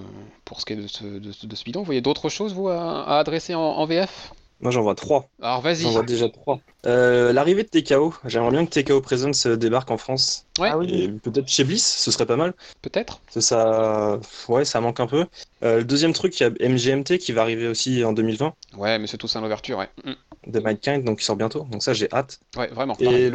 [0.45, 3.17] pour ce qui est de ce, de, ce bilan, vous voyez d'autres choses, vous, à,
[3.17, 4.31] adresser en VF
[4.62, 5.30] moi j'en vois trois.
[5.41, 5.82] Alors vas-y.
[5.82, 6.60] J'en vois déjà trois.
[6.86, 8.13] Euh, l'arrivée de TKO.
[8.26, 10.46] J'aimerais bien que TKO Presence débarque en France.
[10.60, 10.70] Ouais.
[10.72, 12.54] Ah et peut-être chez Bliss, ce serait pas mal.
[12.82, 13.22] Peut-être.
[13.30, 15.26] Ça, ouais, ça manque un peu.
[15.63, 18.54] Euh, le deuxième truc, il y a MGMT qui va arriver aussi en 2020.
[18.78, 19.89] Ouais, mais c'est tout ça l'ouverture, ouais.
[20.04, 20.13] Mm.
[20.48, 21.68] De Mindkind, donc il sort bientôt.
[21.72, 22.39] Donc ça, j'ai hâte.
[22.56, 22.96] Ouais, vraiment.
[23.00, 23.32] Et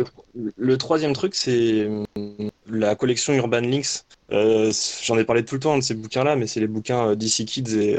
[0.57, 4.05] le, troisième truc, c'est mm, la collection Urban Links.
[4.33, 7.45] Euh, j'en ai parlé tout le temps de ces bouquins-là, mais c'est les bouquins DC
[7.47, 7.99] Kids et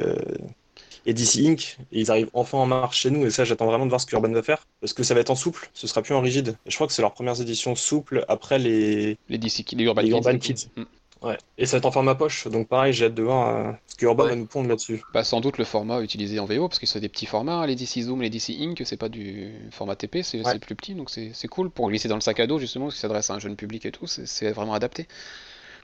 [1.05, 1.77] et DC Inc.
[1.91, 3.25] Et ils arrivent enfin en marche chez nous.
[3.25, 4.65] Et ça, j'attends vraiment de voir ce qu'Urban va faire.
[4.79, 6.55] Parce que ça va être en souple, ce sera plus en rigide.
[6.65, 10.37] Et je crois que c'est leurs premières éditions souples après les, les, DC, les Urban,
[10.37, 10.67] Kids.
[10.75, 10.83] Mm.
[11.21, 11.37] Ouais.
[11.59, 13.95] Et ça va être en format poche, donc pareil, j'ai hâte de voir euh, ce
[13.95, 15.03] que Urban va nous pondre là-dessus.
[15.13, 17.75] Bah, sans doute le format utilisé en VO, parce que c'est des petits formats, les
[17.75, 21.47] DC Zoom, les DC Inc, c'est pas du format TP, c'est plus petit, donc c'est
[21.47, 23.55] cool pour glisser dans le sac à dos, justement, parce qu'il s'adresse à un jeune
[23.55, 25.07] public et tout, c'est vraiment adapté.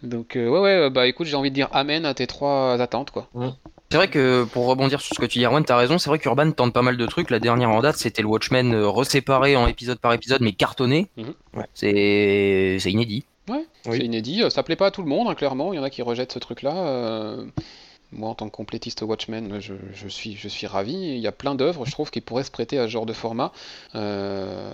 [0.02, 3.12] Donc, euh, ouais, ouais, bah écoute, j'ai envie de dire amen à tes trois attentes,
[3.12, 3.30] quoi.
[3.34, 3.50] Mm.
[3.90, 5.98] C'est vrai que pour rebondir sur ce que tu dis, Erwan, t'as raison.
[5.98, 7.30] C'est vrai qu'Urban tente pas mal de trucs.
[7.30, 11.08] La dernière en date, c'était le Watchmen euh, reséparé en épisode par épisode, mais cartonné.
[11.16, 11.34] Mhm.
[11.74, 13.24] C'est inédit.
[13.48, 14.44] Ouais, c'est inédit.
[14.50, 15.72] Ça plaît pas à tout le monde, hein, clairement.
[15.72, 16.76] Il y en a qui rejettent ce truc-là.
[16.76, 17.46] Euh,
[18.12, 20.94] moi, en tant que complétiste Watchmen, je, suis, je suis ravi.
[20.94, 23.14] Il y a plein d'œuvres, je trouve, qui pourraient se prêter à ce genre de
[23.14, 23.52] format,
[23.96, 24.72] euh,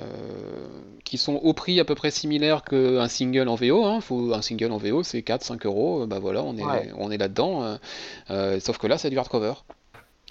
[1.04, 3.86] qui sont au prix à peu près similaire qu'un single en VO.
[3.86, 4.02] Hein.
[4.02, 6.06] Faut, un single en VO, c'est 4-5 euros.
[6.06, 7.64] Bah voilà, on est, on est là-dedans.
[7.64, 7.78] Euh,
[8.30, 9.54] euh, sauf que là, c'est du hardcover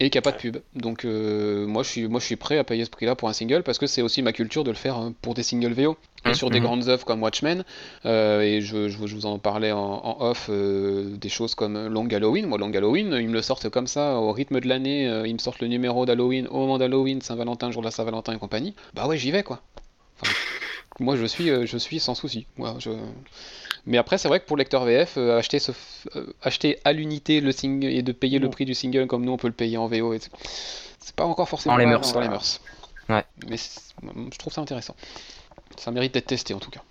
[0.01, 0.59] et qu'il n'y a pas de pub.
[0.75, 3.33] Donc euh, moi, je suis, moi je suis prêt à payer ce prix-là pour un
[3.33, 5.97] single parce que c'est aussi ma culture de le faire hein, pour des singles VO.
[6.25, 6.63] Mmh, sur des mmh.
[6.63, 7.65] grandes œuvres comme Watchmen,
[8.07, 12.47] euh, et je, je, vous en parlais en, off, euh, des choses comme Long Halloween.
[12.47, 15.39] Moi, Long Halloween, ils me le sortent comme ça, au rythme de l'année, ils me
[15.39, 18.73] sortent le numéro d'Halloween au moment d'Halloween, Saint-Valentin, jour de la Saint-Valentin et compagnie.
[18.95, 19.63] Bah ouais, j'y vais quoi.
[21.01, 22.47] moi, je suis, je suis sans souci.
[22.57, 22.91] Moi, je...
[23.87, 25.73] Mais après, c'est vrai que pour le lecteur VF, euh, acheter, ce,
[26.15, 29.33] euh, acheter à l'unité le single et de payer le prix du single comme nous
[29.33, 30.15] on peut le payer en VO,
[30.99, 32.13] c'est pas encore forcément dans les mœurs.
[32.13, 32.61] Dans les mœurs.
[33.09, 33.25] Ouais.
[33.49, 34.95] Mais je trouve ça intéressant.
[35.77, 36.83] Ça mérite d'être testé en tout cas.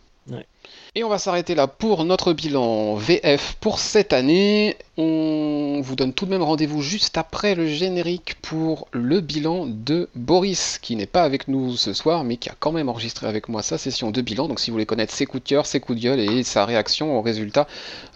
[0.93, 4.77] Et on va s'arrêter là pour notre bilan VF pour cette année.
[4.97, 10.09] On vous donne tout de même rendez-vous juste après le générique pour le bilan de
[10.15, 13.49] Boris, qui n'est pas avec nous ce soir, mais qui a quand même enregistré avec
[13.49, 14.47] moi sa session de bilan.
[14.47, 16.65] Donc si vous voulez connaître ses coups de cœur, ses coups de gueule et sa
[16.65, 17.67] réaction au résultat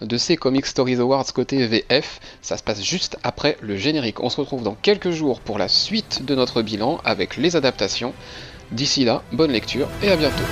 [0.02, 4.20] de ses Comic Stories Awards côté VF, ça se passe juste après le générique.
[4.20, 8.12] On se retrouve dans quelques jours pour la suite de notre bilan avec les adaptations.
[8.70, 10.44] D'ici là, bonne lecture et à bientôt.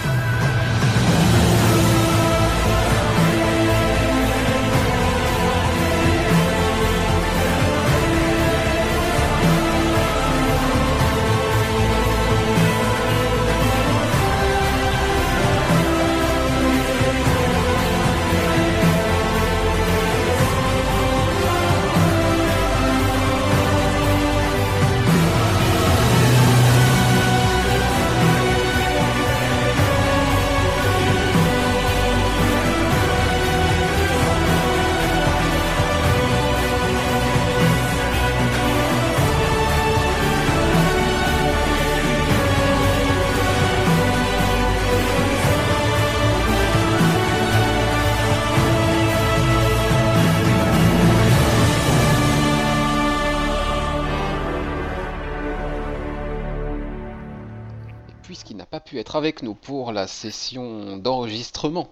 [59.25, 61.89] Avec nous pour la session d'enregistrement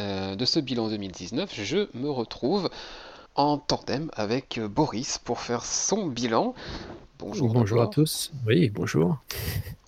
[0.00, 2.68] euh, de ce bilan 2019, je me retrouve
[3.36, 6.52] en tandem avec Boris pour faire son bilan.
[7.20, 7.52] Bonjour.
[7.52, 8.32] Bonjour à tous.
[8.44, 9.18] Oui, bonjour.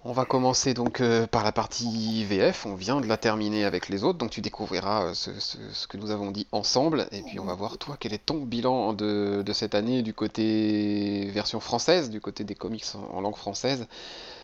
[0.05, 2.64] On va commencer donc euh, par la partie VF.
[2.64, 6.12] On vient de la terminer avec les autres, donc tu découvriras euh, ce, que nous
[6.12, 7.09] avons dit ensemble.
[7.11, 11.28] Et puis on va voir toi quel est ton bilan de, cette année du côté
[11.34, 13.89] version française, du côté des comics en, langue française.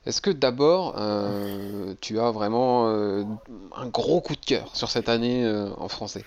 [0.07, 5.47] Est-ce que d'abord euh, tu as vraiment un gros coup de cœur sur cette année
[5.77, 6.25] en français?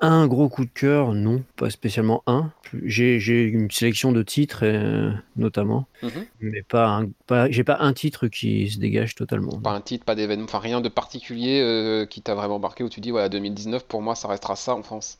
[0.00, 2.52] Un gros coup de cœur, non, pas spécialement un.
[2.84, 6.26] J'ai une sélection de titres, euh, notamment, mhm.
[6.40, 9.58] mais pas, un, pas j'ai pas un titre qui se dégage totalement.
[9.58, 12.88] Pas un titre, pas d'événement, enfin rien de particulier euh, qui t'a vraiment marqué où
[12.88, 15.18] tu dis, voilà, 2019, pour moi, ça restera ça en France?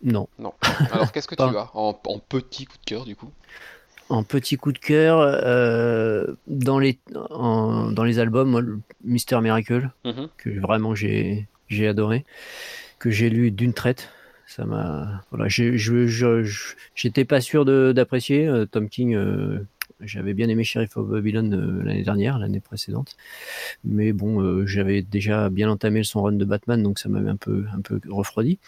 [0.00, 0.28] Non.
[0.38, 0.52] Non.
[0.92, 3.32] Alors qu'est-ce que tu as en, petit coup de cœur, du coup?
[4.14, 10.28] En petit coup de cœur, euh, dans, les, dans les albums, Mister Miracle, mhm.
[10.36, 11.48] que vraiment j'ai
[11.86, 12.24] adoré
[12.98, 14.08] que j'ai lu d'une traite.
[14.46, 19.14] Ça m'a, voilà, j'étais pas sûr d'apprécier euh, Tom King.
[19.14, 19.66] Euh,
[20.06, 23.16] j'avais bien aimé Sheriff of Babylon euh, l'année dernière, l'année précédente,
[23.84, 27.64] mais bon, j'avais déjà bien entamé son run de Batman, donc ça m'avait un peu,
[27.74, 28.58] un peu refroidi.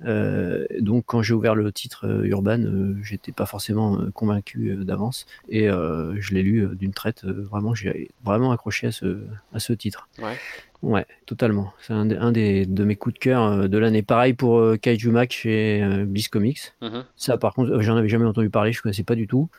[0.00, 6.42] donc quand j'ai ouvert le titre Urban, j'étais pas forcément convaincu d'avance, et je l'ai
[6.42, 7.24] lu d'une traite.
[7.24, 10.08] vraiment, j'ai vraiment accroché à ce, à ce titre.
[10.18, 10.36] Ouais.
[10.82, 11.72] Ouais, totalement.
[11.82, 14.02] C'est un, un, des, de mes coups de cœur euh, de l'année.
[14.02, 16.72] Pareil pour euh, Kaiju Mac chez euh, Bliss Comics.
[16.80, 17.04] Mhm.
[17.16, 19.50] Ça, par contre, j'en avais jamais entendu parler, je connaissais pas du tout.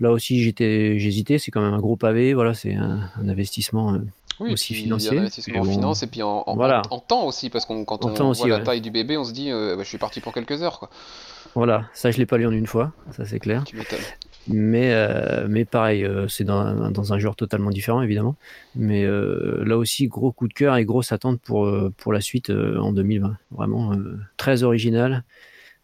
[0.00, 1.38] Là aussi, j'étais, j'hésitais.
[1.38, 2.34] C'est quand même un gros pavé.
[2.34, 3.98] Voilà, c'est un, investissement
[4.38, 5.18] aussi financier.
[5.18, 6.82] Un investissement en finance et puis en, voilà.
[6.90, 9.50] en, temps aussi, parce qu'on quand on voit la taille du bébé, on se dit,
[9.50, 10.90] bah, je suis parti pour quelques heures, quoi.
[11.54, 13.64] Voilà, ça je l'ai pas lu en une fois, ça c'est clair.
[13.64, 13.76] Tu.
[14.50, 18.36] Mais, euh, mais pareil, euh, c'est dans, dans, un genre totalement différent, évidemment.
[18.74, 22.50] Mais euh, là aussi, gros coup de cœur et grosse attente pour, pour la suite
[22.50, 23.36] en 2020.
[23.50, 23.92] Vraiment
[24.36, 25.24] très original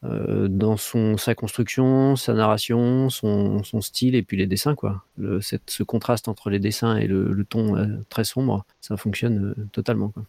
[0.04, 4.74] dans son, sa construction, sa narration, son, son, style et puis les dessins.
[4.74, 5.02] Quoi.
[5.16, 9.54] Le, cette, ce contraste entre les dessins et le, le ton très sombre, ça fonctionne
[9.72, 10.08] totalement.
[10.08, 10.24] Quoi.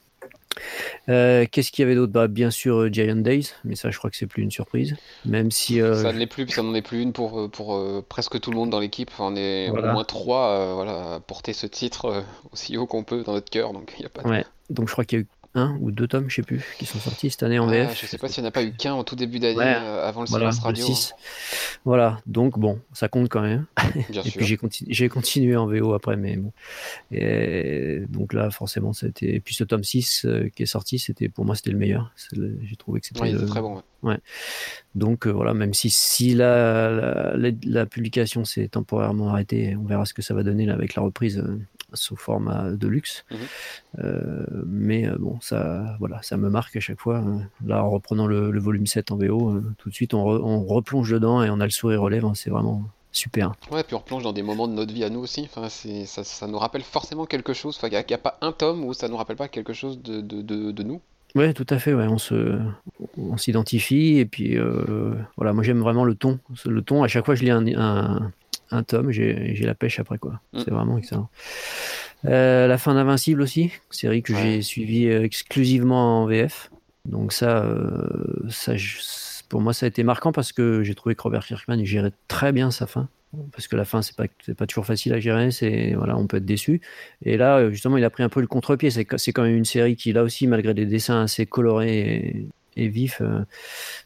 [1.10, 2.12] Euh, qu'est-ce qu'il y avait d'autre?
[2.12, 4.96] Bah, Bien sûr euh, Giant Days, mais ça je crois que c'est plus une surprise.
[5.26, 5.82] Même si.
[5.82, 8.58] Euh, ça ne l'est plus, ça n'en est plus une pour, pour presque tout le
[8.58, 9.12] monde dans l'équipe.
[9.20, 13.34] on est au moins trois voilà, à porter ce titre aussi haut qu'on peut dans
[13.34, 13.74] notre cœur.
[13.74, 14.46] Donc, y a pas ouais.
[14.70, 16.86] donc je crois qu'il y a eu un ou deux tomes, je sais plus, qui
[16.86, 18.00] sont sortis cette année en VF.
[18.00, 20.08] Je sais pas s'il n'y en a pas eu qu'un en tout début d'année euh,
[20.08, 20.86] avant le voilà, silence radio.
[20.86, 21.16] Hein.
[21.86, 23.66] Voilà, donc bon, ça compte quand même.
[24.10, 24.58] Bien et puis
[24.90, 26.52] j'ai continué en VO après, mais bon.
[27.12, 29.36] Et donc là, forcément, c'était.
[29.36, 32.12] Et puis ce tome 6 euh, qui est sorti, c'était pour moi, c'était le meilleur.
[32.34, 33.46] J'ai trouvé que c'était.
[33.46, 33.82] très bon.
[34.04, 34.20] Ouais.
[34.94, 40.14] Donc euh, voilà, même si, si la, la, publication s'est temporairement arrêtée, on verra ce
[40.14, 41.44] que ça va donner là, avec la reprise
[41.96, 43.26] sous format de luxe.
[43.32, 43.38] Mhm.
[44.00, 47.18] Euh, mais euh, bon, ça, voilà, ça me marque à chaque fois.
[47.18, 47.42] Hein.
[47.66, 51.44] Là, en reprenant le, volume 7 en VO, euh, tout de suite, on, replonge dedans
[51.44, 52.30] et on a le sourire lèvres.
[52.30, 52.34] Hein.
[52.36, 53.54] c'est vraiment super.
[53.72, 55.48] Ouais, puis on replonge dans des moments de notre vie à nous aussi.
[55.50, 57.80] Enfin, ça, ça nous rappelle forcément quelque chose.
[57.84, 60.42] Il n'y a, pas un tome où ça nous rappelle pas quelque chose de, de,
[60.72, 61.00] de, nous.
[61.34, 61.94] Ouais, tout à fait.
[61.94, 62.08] Ouais.
[62.08, 62.60] On se,
[63.18, 64.58] on s'identifie et puis
[65.38, 65.54] voilà.
[65.54, 66.40] Moi, j'aime vraiment le ton.
[66.66, 67.04] Le ton.
[67.04, 68.32] À chaque fois, je lis un, un
[68.84, 70.42] tome, j'ai la pêche après quoi.
[70.54, 70.60] Mm.
[70.60, 71.30] C'est vraiment excellent.
[72.26, 76.72] Euh, la fin d'Invincible aussi, série que j'ai suivie euh, exclusivement en VF.
[77.06, 78.74] Donc ça, euh, ça,
[79.50, 82.52] pour moi, ça a été marquant parce que j'ai trouvé que Robert Kirkman gérait très
[82.52, 83.10] bien sa fin.
[83.52, 86.38] Parce que la fin, c'est pas, pas toujours facile à gérer, c'est voilà, on peut
[86.38, 86.80] être déçu.
[87.22, 88.90] Et là, justement, il a pris un peu le contre-pied.
[88.90, 93.22] C'est quand même une série qui, là aussi, malgré des dessins assez colorés et, vifs,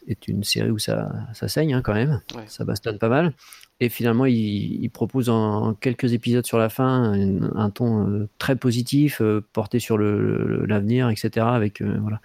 [0.06, 2.20] est une série où ça, ça saigne hein, quand même.
[2.46, 3.32] Ça bastonne pas mal.
[3.80, 7.14] Et finalement, il, propose en quelques épisodes sur la fin
[7.54, 11.46] un, ton euh, très positif, euh, porté sur l'avenir, etc.
[11.48, 12.20] Avec euh, voilà,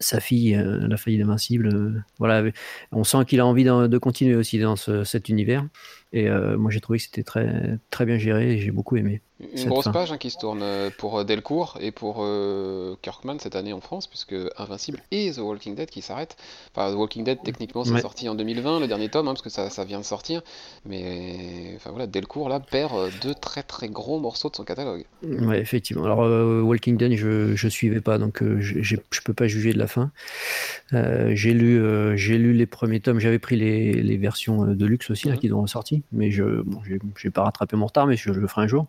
[0.00, 2.04] sa fille, la fille d'Invincible.
[2.18, 2.50] voilà,
[2.90, 5.64] on sent qu'il a envie de, continuer aussi dans cet univers.
[6.12, 9.22] Et moi, j'ai trouvé que c'était très, très bien géré et j'ai beaucoup aimé.
[9.56, 13.38] Une grosse page hein, qui se tourne euh, pour euh, Delcourt et pour euh, Kirkman
[13.40, 16.36] cette année en France, puisque Invincible et The Walking Dead qui s'arrêtent.
[16.74, 19.50] Enfin, The Walking Dead, techniquement, c'est sorti en 2020, le dernier tome, hein, parce que
[19.50, 20.42] ça, ça, vient de sortir.
[20.86, 22.92] Mais enfin voilà, Delcourt là perd
[23.22, 25.04] deux très très gros morceaux de son catalogue.
[25.22, 26.04] Ouais, effectivement.
[26.04, 26.20] Alors,
[26.64, 30.12] Walking Dead, je, je suivais pas, donc je, je peux pas juger de la fin.
[30.92, 31.82] j'ai lu,
[32.16, 35.40] j'ai lu les premiers tomes, j'avais pris les, les, versions de luxe aussi, là, mhm.
[35.40, 35.66] qui ont
[36.10, 36.80] mais je bon,
[37.16, 38.88] j'ai pas rattrapé mon retard, mais je, je le ferai un jour.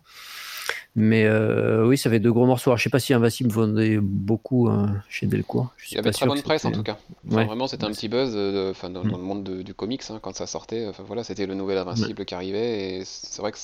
[0.96, 2.70] Mais euh, oui, ça fait deux gros morceaux.
[2.70, 5.72] Alors, je sais pas si Invincible vendait beaucoup hein, chez Delcourt.
[5.76, 6.98] Je Il y avait très bonne presse en tout cas.
[7.24, 10.86] Vraiment, c'était un petit buzz euh, dans, le monde du comics hein, quand ça sortait.
[10.86, 12.98] Enfin, voilà, c'était le nouvel Invincible qui arrivait.
[12.98, 13.58] Et c'est vrai que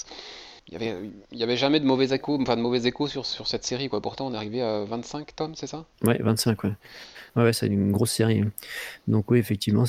[0.70, 3.26] il y avait, il y avait jamais de mauvais échos, enfin de mauvais échos sur,
[3.26, 4.00] sur cette série, quoi.
[4.00, 5.84] Pourtant, on est arrivé à 25 tomes, c'est ça?
[6.04, 6.72] Ouais, 25, ouais.
[7.36, 8.42] Ouais, c'est une grosse série.
[9.06, 9.84] Donc oui, effectivement,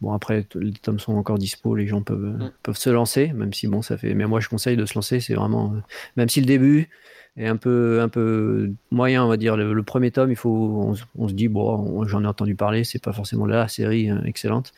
[0.00, 2.52] bon après les tomes sont encore dispo, les gens peuvent mm.
[2.62, 4.14] peuvent se lancer, même si bon ça fait.
[4.14, 5.74] Mais moi je conseille de se lancer, c'est vraiment
[6.16, 6.88] même si le début
[7.36, 9.56] est un peu, un peu moyen, on va dire.
[9.56, 13.12] Le, premier tome, il faut, on, se dit, bon, j'en ai entendu parler, c'est pas
[13.12, 14.72] forcément la série euh, excellente.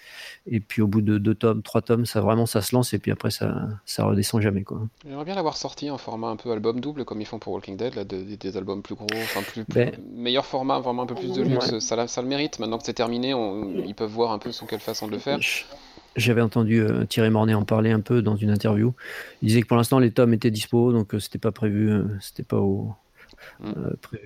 [0.46, 2.98] Et puis au bout de deux tomes, trois tomes, ça vraiment, ça se lance et
[2.98, 4.80] puis après, ça, ça redescend jamais, quoi.
[5.06, 7.76] J'aimerais bien l'avoir sorti en format un peu album double, comme ils font pour Walking
[7.76, 11.32] Dead, là, des albums plus gros, enfin plus, ben meilleur format, vraiment un peu plus
[11.32, 11.78] de luxe.
[11.80, 12.58] Ça, ça, le mérite.
[12.58, 13.34] Maintenant que c'est terminé,
[13.86, 15.38] ils peuvent voir un peu sous quelle façon de le faire.
[16.16, 18.94] J'avais entendu euh, Thierry Mornay en parler un peu dans une interview.
[19.42, 22.04] Il disait que pour l'instant les tomes étaient dispo, donc euh, c'était pas prévu, euh,
[22.20, 22.94] c'était pas au,
[23.60, 23.72] mm.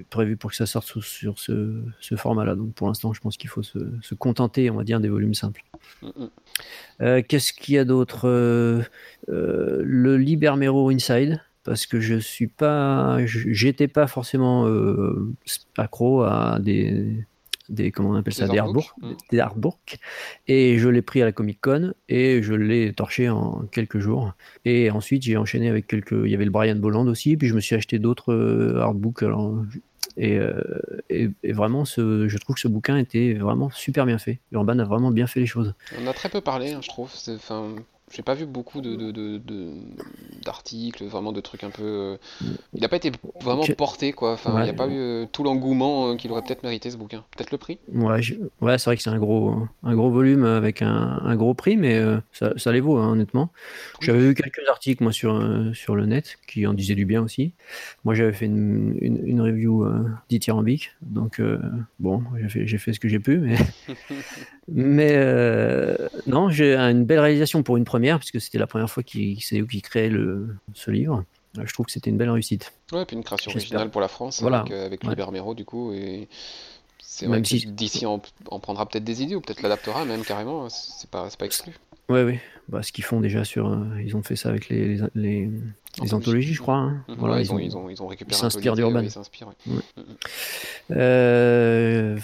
[0.09, 1.83] prévu pour que ça sorte sur ce,
[2.17, 2.55] format-là.
[2.55, 5.65] Donc pour l'instant, je pense qu'il faut se, contenter, on va dire, des volumes simples.
[6.03, 6.09] Mm,
[7.01, 7.23] mm.
[7.25, 8.29] Qu'est-ce qu'il y a d'autre
[9.27, 14.69] Le Libermero Inside, parce que je suis pas, j'étais pas forcément
[15.77, 17.27] accro à des
[17.71, 18.93] des comment on appelle ça, des artbooks,
[19.31, 19.43] des
[20.47, 24.33] et je l'ai pris à la Comic Con et je l'ai torché en quelques jours.
[24.65, 27.55] Et ensuite j'ai enchaîné avec quelques, il y avait le Brian Bolland aussi, puis je
[27.55, 29.23] me suis acheté d'autres euh, artbooks.
[29.23, 29.65] Alors,
[30.19, 30.63] euh,
[31.09, 34.41] et, et, vraiment, ce, je trouve que ce bouquin était vraiment super bien fait.
[34.53, 35.75] Urban a vraiment bien fait les choses.
[36.03, 37.11] On a très peu parlé, hein, je trouve.
[37.29, 37.75] Enfin,
[38.11, 39.41] j'ai pas vu beaucoup de,
[40.45, 41.83] d'articles, vraiment de trucs un peu.
[41.83, 42.17] Euh,
[42.75, 44.33] il n'a pas été vraiment porté, quoi.
[44.33, 46.97] Enfin, il n'y a pas eu euh, tout l'engouement euh, qu'il aurait peut-être mérité ce
[46.97, 47.25] bouquin.
[47.37, 48.21] Peut-être le prix Ouais,
[48.61, 49.55] ouais c'est vrai que c'est un gros,
[49.85, 52.03] un gros volume avec un, gros prix, mais
[52.33, 53.51] ça, ça, les vaut, hein, honnêtement.
[54.01, 55.41] J'avais vu quelques articles, moi, sur,
[55.75, 57.53] sur le net qui en disaient du bien aussi.
[58.05, 59.87] Moi, j'avais fait une, une, review
[60.29, 61.41] dithyrambique, donc
[62.01, 63.57] bon, j'ai fait, j'ai fait ce que j'ai pu, mais.
[64.69, 65.17] mais
[66.27, 69.83] non, j'ai une belle réalisation pour une première puisque c'était la première fois qu'il qui
[69.83, 71.25] créait le, ce livre.
[71.59, 72.73] Euh, je trouve que c'était une belle réussite.
[72.93, 74.61] Ouais, puis une création originale pour la France, voilà.
[74.61, 75.55] avec, euh, avec ouais.
[75.55, 75.93] du coup.
[75.93, 76.29] Et
[76.99, 77.67] c'est vrai si...
[77.67, 78.21] d'ici, on,
[78.61, 81.73] prendra peut-être des idées, ou peut-être l'adaptera même carrément, c'est pas, pas exclu.
[82.09, 82.39] Ouais, oui.
[82.69, 83.69] Bah, ce qu'ils font déjà sur.
[83.69, 85.51] Euh, ils ont fait ça avec les, les,
[86.03, 86.77] les, anthologies, je crois.
[86.77, 87.05] Hein.
[87.09, 87.15] Mhm.
[87.19, 89.05] voilà, ils, ont, ils, ont, ils, ont, récupéré Ils s'inspirent d'Urban.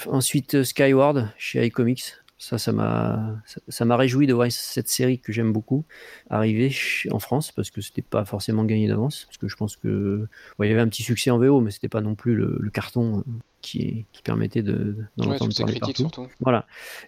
[0.07, 2.15] ensuite, Skyward chez iComics.
[2.39, 5.87] Ça, ça m'a, ça m'a réjoui de voir cette série que j'aime beaucoup
[6.29, 6.75] arriver
[7.11, 9.25] en France parce que c'était pas forcément gagné d'avance.
[9.25, 10.29] Parce que je pense que,
[10.61, 13.25] il y avait un petit succès en VO, mais c'était pas non plus le, carton
[13.67, 16.03] qui, qui, permettait de, d'en entendre parler partout.
[16.03, 16.29] Surtout.
[16.41, 16.67] Voilà.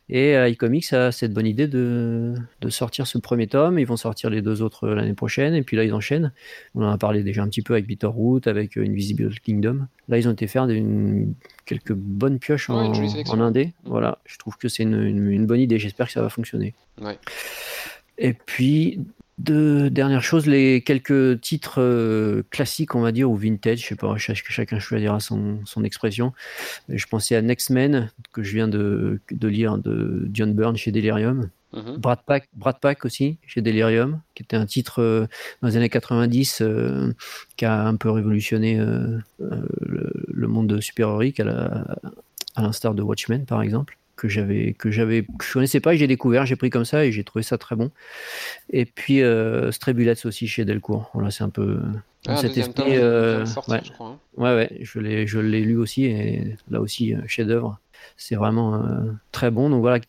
[0.08, 3.78] Et euh, iComics a cette bonne idée de, de, sortir ce premier tome.
[3.78, 5.54] Ils vont sortir les deux autres l'année prochaine.
[5.54, 6.32] Et puis là, ils enchaînent.
[6.74, 9.86] On en a parlé déjà un petit peu avec Bitterroot, avec euh, Invisible Kingdom.
[10.08, 11.34] Là, ils ont été faire une
[11.64, 12.92] quelques bonnes pioches en,
[13.40, 13.66] indé.
[13.66, 13.72] Mm.
[13.84, 15.78] Voilà, je trouve que c'est une, bonne idée.
[15.78, 16.74] J'espère que ça va fonctionner.
[18.18, 19.00] Et puis,
[19.38, 23.96] deux dernières choses, les quelques titres euh, classiques, on va dire, ou vintage, je sais
[23.96, 26.32] pas, chacun choisira son, son expression.
[26.88, 30.92] Je pensais à Next Men, que je viens de, de lire de John Byrne chez
[30.92, 31.50] Delirium.
[31.98, 35.26] Brad, Pack, Brad Pack aussi, chez Delirium, qui était un titre euh,
[35.60, 37.12] dans les années 90 euh,
[37.56, 41.96] qui a un peu révolutionné le, le, monde super-héroïque à
[42.56, 46.44] l'instar de Watchmen, par exemple que j'avais que j'avais je connaissais pas et j'ai découvert
[46.44, 47.90] j'ai pris comme ça et j'ai trouvé ça très bon
[48.70, 51.80] et puis euh, Strebulets aussi chez Delcourt voilà c'est un peu
[52.26, 53.80] ah, cet esprit euh, ouais.
[53.84, 54.18] Je crois, hein.
[54.36, 57.78] ouais ouais je l'ai je l'ai lu aussi et là aussi euh, chef d'œuvre
[58.16, 60.00] c'est vraiment euh, très bon donc voilà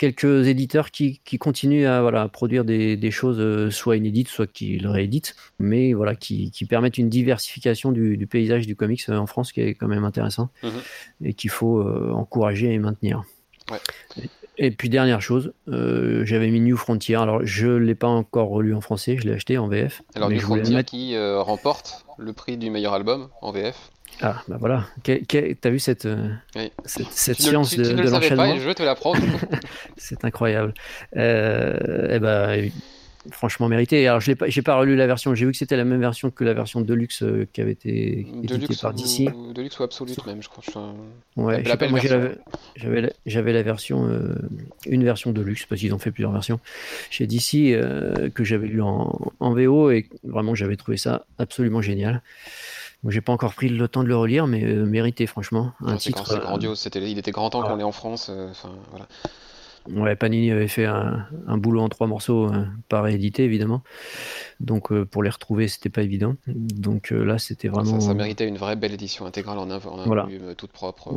[0.00, 4.50] quelques éditeurs qui, qui continuent à voilà, produire des, des, choses euh, soit inédites, soit
[4.50, 9.06] qui le rééditent, mais voilà, qui, qui permettent une diversification du, du, paysage du comics
[9.10, 10.80] en France qui est quand même intéressant mhm.
[11.22, 13.24] et qu'il faut euh, encourager et maintenir.
[13.70, 14.22] Ouais.
[14.56, 17.16] Et, puis dernière chose, euh, j'avais mis New Frontier.
[17.16, 20.00] Alors je l'ai pas encore relu en français, je l'ai acheté en VF.
[20.14, 23.90] Alors New Frontier qui remporte le prix du meilleur album en VF.
[24.22, 24.86] Ah, bah voilà.
[25.02, 26.28] T'as vu cette, euh,
[26.84, 28.58] cette, science de, de l'enchaînement?
[28.58, 29.18] Je te l'apprendre.
[29.96, 30.74] C'est incroyable.
[31.16, 32.70] Euh, eh ben,
[33.30, 34.06] franchement mérité.
[34.06, 35.34] Alors, je n'ai pas, relu la version.
[35.34, 38.26] J'ai vu que c'était la même version que la version Deluxe euh, qui avait été
[38.42, 39.30] éditée par DC.
[39.54, 40.94] Deluxe ou Absolute même, je crois.
[41.36, 41.62] Ouais,
[43.24, 44.34] j'avais la, version, euh,
[44.86, 46.60] une version Deluxe parce qu'ils ont fait plusieurs versions
[47.10, 47.74] chez DC
[48.34, 52.22] que j'avais lu en, en, VO et vraiment j'avais trouvé ça absolument génial.
[53.08, 55.72] J'ai pas encore pris le temps de le relire, mais euh, mérité, franchement.
[55.84, 56.26] Un titre.
[56.26, 56.86] C'est euh, grandiose.
[56.94, 58.28] il était grand temps qu'on l'ait en France.
[58.30, 58.52] Euh,
[58.90, 59.06] voilà.
[59.88, 61.26] Ouais, Panini avait fait un,
[61.56, 62.52] boulot en trois morceaux,
[62.90, 63.82] pas réédité évidemment.
[64.60, 66.36] Donc pour les retrouver, c'était pas évident.
[66.46, 67.98] Donc là, c'était vraiment.
[67.98, 71.10] Ça, méritait une vraie belle édition intégrale en un, volume toute propre.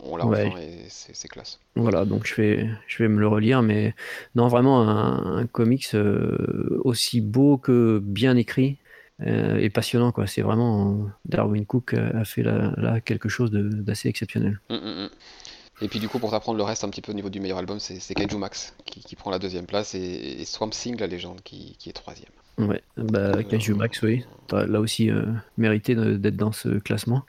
[0.00, 1.60] On l'a enfin et c'est classe.
[1.76, 3.94] Voilà, donc je vais, je vais me le relire, mais
[4.34, 5.96] non, vraiment un, un comics
[6.84, 8.76] aussi beau que bien écrit
[9.24, 10.12] et passionnant.
[10.12, 10.26] Quoi.
[10.26, 14.60] C'est vraiment Darwin Cook a fait là, quelque chose d'assez exceptionnel.
[14.70, 15.10] Hum, hum, hum.
[15.80, 17.58] Et puis du coup, pour t'apprendre le reste un petit peu au niveau du meilleur
[17.58, 21.76] album, c'est Kaiju Max qui, prend la deuxième place et, Swamp Thing, la légende, qui,
[21.86, 22.30] est troisième.
[22.58, 24.24] Ouais, bah Kaiju Max, oui.
[24.52, 25.24] Là aussi, euh,
[25.58, 27.24] mérité d'être dans ce classement.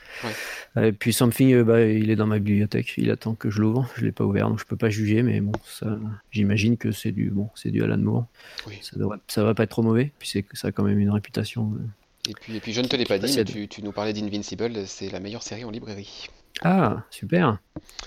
[0.79, 2.93] Et puis Something, euh, bah, il est dans ma bibliothèque.
[2.97, 3.89] Il attend que je l'ouvre.
[3.95, 5.23] Je l'ai pas ouvert, donc je peux pas juger.
[5.23, 5.97] Mais bon, ça,
[6.31, 8.27] j'imagine que c'est du bon, c'est du Alan Moore.
[8.81, 8.97] Ça
[9.27, 10.11] ça va pas être trop mauvais.
[10.19, 11.73] Puis ça a quand même une réputation.
[11.75, 13.91] Euh, et puis, et puis je ne te l'ai pas dit, mais tu, tu nous
[13.91, 14.85] parlais d'Invincible.
[14.85, 16.27] C'est la meilleure série en librairie.
[16.63, 17.57] Ah, super.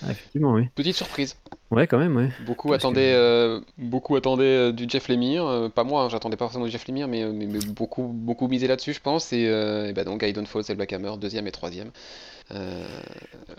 [0.02, 0.68] Ah, effectivement, oui.
[0.74, 1.36] Petite surprise.
[1.70, 2.30] Ouais, quand même, ouais.
[2.46, 5.46] Beaucoup attendaient, euh, beaucoup attendaient euh, du Jeff Lemire.
[5.46, 8.66] Euh, pas moi, hein, j'attendais pas forcément du Jeff Lemire, mais, mais, beaucoup, beaucoup misé
[8.66, 9.32] là-dessus, je pense.
[9.32, 11.90] Et, et bah donc, Gaiden Falls et Black Hammer, deuxième et troisième.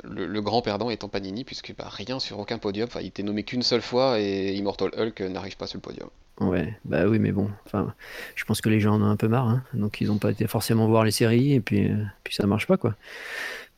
[0.04, 2.88] Le, grand perdant étant Panini, puisque bah, rien sur aucun podium.
[2.88, 6.10] Enfin, il était nommé qu'une seule fois et Immortal Hulk n'arrive pas sur le podium.
[6.40, 7.94] Ouais, bah oui, mais bon, enfin,
[8.36, 9.64] je pense que les gens en ont un peu marre, hein.
[9.74, 11.92] donc ils n'ont pas été forcément voir les séries et puis,
[12.24, 12.96] puis ça marche pas quoi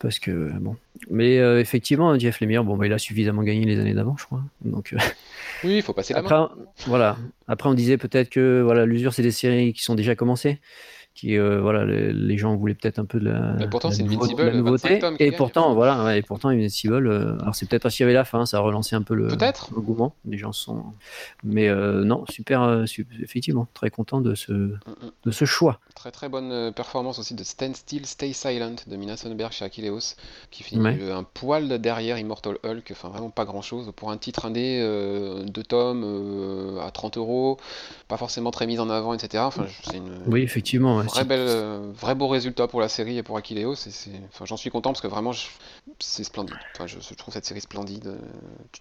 [0.02, 0.76] parce que bon.
[1.10, 4.24] Mais euh, effectivement, Jeff Lemire, bon, bah, il a suffisamment gagné les années d'avant, je
[4.26, 4.42] crois.
[4.64, 4.98] Donc, euh,
[5.64, 6.50] oui, il faut passer la après, main.
[6.86, 7.16] Voilà.
[7.46, 10.60] Après, on disait peut-être que voilà, l'usure, c'est des séries qui sont déjà commencées
[11.14, 15.00] qui euh, voilà les, gens voulaient peut-être un peu de la, pourtant c'est nouveauté.
[15.18, 18.24] Et pourtant voilà et pourtant Invincible euh, alors c'est peut-être parce qu'il y avait la
[18.24, 19.70] fin ça a relancé un peu le peut-être.
[20.24, 20.84] les gens sont
[21.44, 22.84] mais euh, non super,
[23.22, 25.80] effectivement très content de ce de ce choix.
[25.94, 30.16] Très très bonne performance aussi de Stand Still Stay Silent de Mina Sonberg chez Achilleos
[30.50, 34.46] qui finit un poil derrière Immortal Hulk enfin vraiment pas grand chose pour un titre
[34.46, 37.58] indé de tomes à 30 euros
[38.08, 41.92] pas forcément très mise en avant etc enfin c'est une oui effectivement Vrai, bel, euh,
[41.94, 43.72] vrai beau résultat pour la série et pour Aquileo.
[43.72, 45.32] Enfin, J'en suis content parce que vraiment,
[45.98, 46.56] c'est splendide.
[46.74, 48.18] Enfin, je, trouve cette série splendide.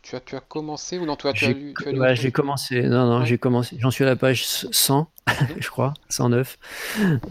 [0.02, 1.74] Tu, as, tu as commencé ou non tu as, tu as lu,
[2.14, 2.82] J'ai commencé.
[2.84, 3.78] Non, non, j'ai commencé.
[3.80, 5.08] J'en suis à la page 100,
[5.60, 6.58] je crois, 109.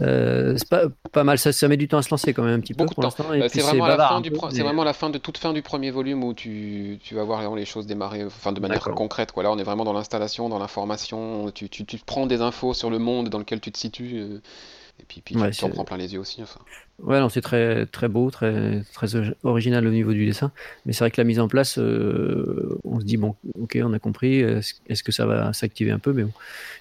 [0.01, 1.37] Euh, c'est pas, pas mal.
[1.37, 3.25] Ça, ça met du temps à se lancer quand même un petit peu pour l'instant.
[3.29, 5.91] Bah, c'est vraiment, la fin du c'est vraiment la fin de toute fin du premier
[5.91, 9.31] volume où tu, tu vas voir vraiment les choses démarrer enfin, de manière concrète.
[9.31, 9.43] Quoi.
[9.43, 11.51] Là, on est vraiment dans l'installation, dans l'information.
[11.51, 14.19] Tu, tu, tu, prends des infos sur le monde dans lequel tu te situes.
[14.19, 14.41] Euh,
[14.99, 16.41] et puis, puis tu en prends plein les yeux aussi.
[16.41, 16.59] Enfin.
[16.99, 19.09] Ouais, non, c'est très, très beau, très, très
[19.43, 20.51] original au niveau du dessin.
[20.85, 23.93] Mais c'est vrai que la mise en place, euh, on se dit, bon, ok, on
[23.93, 24.39] a compris.
[24.39, 26.13] Est-ce que ça va s'activer un peu?
[26.13, 26.33] Mais bon,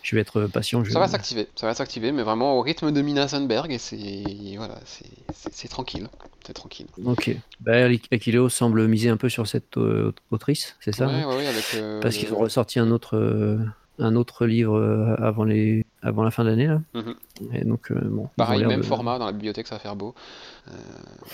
[0.03, 0.85] je vais être patient.
[0.85, 3.73] Ça va s'activer, ça va s'activer, mais vraiment au rythme de Mina Sandberg.
[3.73, 4.25] Et c'est
[4.57, 6.09] voilà, c'est tranquille.
[6.47, 6.87] C'est tranquille.
[7.05, 7.37] Ok.
[7.61, 7.89] Bah,
[8.49, 11.65] semble miser un peu sur cette euh, autrice, c'est ça Ouais, ouais, avec.
[11.75, 13.17] Euh, Parce qu'ils ont ressorti un autre
[14.01, 16.67] un autre livre euh, avant, les, avant la fin de l'année.
[16.67, 16.81] Là.
[16.95, 17.15] Mhm.
[17.53, 20.15] Et donc, euh, bon, Pareil, même format dans la bibliothèque, ça va faire beau.
[20.69, 20.73] Euh,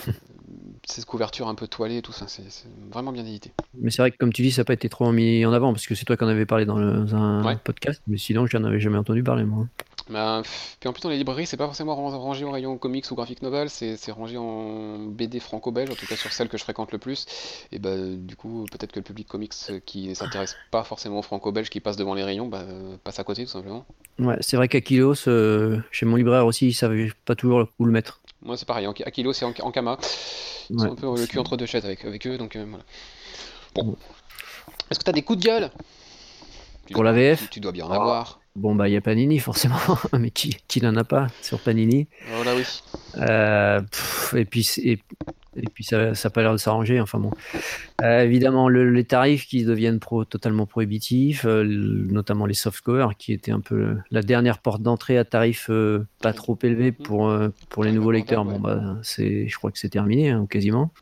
[0.87, 2.45] cette couverture un peu toilée et tout ça, c'est
[2.93, 3.53] vraiment bien édité.
[3.75, 5.73] Mais c'est vrai que, comme tu dis, ça n'a pas été trop mis en avant
[5.73, 8.69] parce que c'est toi qui en avais parlé dans, un podcast, mais sinon, je n'en
[8.69, 9.67] avais jamais entendu parler, moi.
[10.09, 10.43] Bah,
[10.79, 13.43] puis en plus dans les librairies, c'est pas forcément rangé en rayon comics ou graphic
[13.43, 16.99] novel, c'est rangé en BD franco-belge, en tout cas sur celle que je fréquente le
[16.99, 17.27] plus.
[17.73, 19.53] Et bah du coup, peut-être que le public comics
[19.85, 22.65] qui s'intéresse pas forcément aux franco-belge, qui passe devant les rayons, bah,
[23.03, 23.85] passe à côté tout simplement.
[24.19, 27.93] Ouais, c'est vrai qu'Aquilos, euh, chez mon libraire aussi, ils savaient pas toujours où le
[27.93, 28.21] mettre.
[28.43, 29.99] Moi c'est pareil, Aquilos c'est en, en Kama.
[30.71, 32.85] Ils sont un peu le cul entre deux chaises avec, avec eux, donc euh, voilà.
[33.75, 33.97] Bon.
[34.91, 35.71] Est-ce que t'as des coups de gueule?
[36.93, 38.41] Pour la VF tu, dois bien en avoir.
[38.57, 39.77] Bon, bah, il y a Panini, forcément,
[40.19, 42.09] mais qui, qui n'en a pas sur Panini?
[42.35, 42.65] Voilà, oui.
[43.19, 43.83] Euh,
[44.35, 44.99] et puis, et,
[45.75, 46.99] puis ça n'a pas l'air de s'arranger.
[46.99, 47.33] Enfin bon.
[48.03, 53.53] Euh, évidemment, les tarifs qui deviennent pro, totalement prohibitifs, euh, notamment les softcores, qui étaient
[53.53, 55.71] un peu la dernière porte d'entrée à tarif
[56.23, 57.31] pas trop élevé pour,
[57.69, 58.47] pour les nouveaux lecteurs.
[58.47, 60.93] Bon, bah, je crois que c'est terminé, hein, quasiment.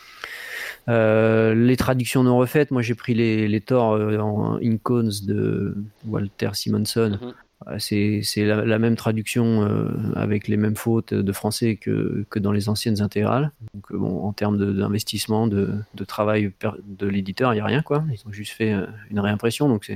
[0.88, 7.18] les traductions non refaites, moi j'ai pris les, les Thor en Incones de Walter Simonson.
[7.22, 7.32] Mhm.
[7.78, 13.00] C'est la, même traduction euh, avec les mêmes fautes de français que, dans les anciennes
[13.00, 13.52] intégrales.
[13.74, 16.52] Donc, euh, bon, en termes d'investissement, de, travail
[16.84, 17.82] de l'éditeur, il n'y a rien.
[17.82, 18.04] Quoi.
[18.12, 19.68] Ils ont juste fait euh, une réimpression.
[19.68, 19.90] Donc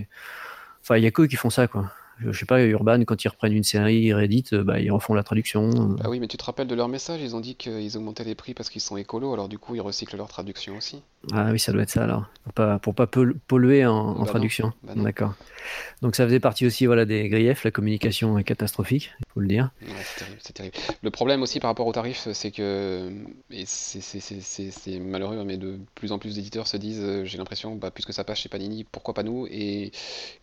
[0.83, 1.67] enfin, il n'y a que qui font ça.
[1.69, 1.91] Quoi
[2.21, 5.23] je sais pas, Urban, quand ils reprennent une série, ils rééditent, bah, ils refont la
[5.23, 5.69] traduction.
[5.71, 8.35] Bah oui, mais tu te rappelles de leur message, ils ont dit qu'ils augmentaient les
[8.35, 11.03] prix parce qu'ils sont écolos, alors du coup ils recyclent leur traduction aussi.
[11.33, 14.73] Ah oui, ça doit être ça alors, pour pas, pour pas polluer en, bah traduction.
[14.83, 15.35] Bah D'accord.
[16.01, 19.49] Donc ça faisait partie aussi voilà, des griefs, la communication est catastrophique, il faut le
[19.49, 19.71] dire.
[20.41, 23.11] c'est terrible, Le problème aussi par rapport aux tarifs, c'est que,
[23.51, 27.91] et c'est malheureux, mais de plus en plus d'éditeurs se disent, euh, j'ai l'impression, bah,
[27.91, 29.47] puisque ça passe chez Panini, pourquoi pas nous?
[29.51, 29.93] Et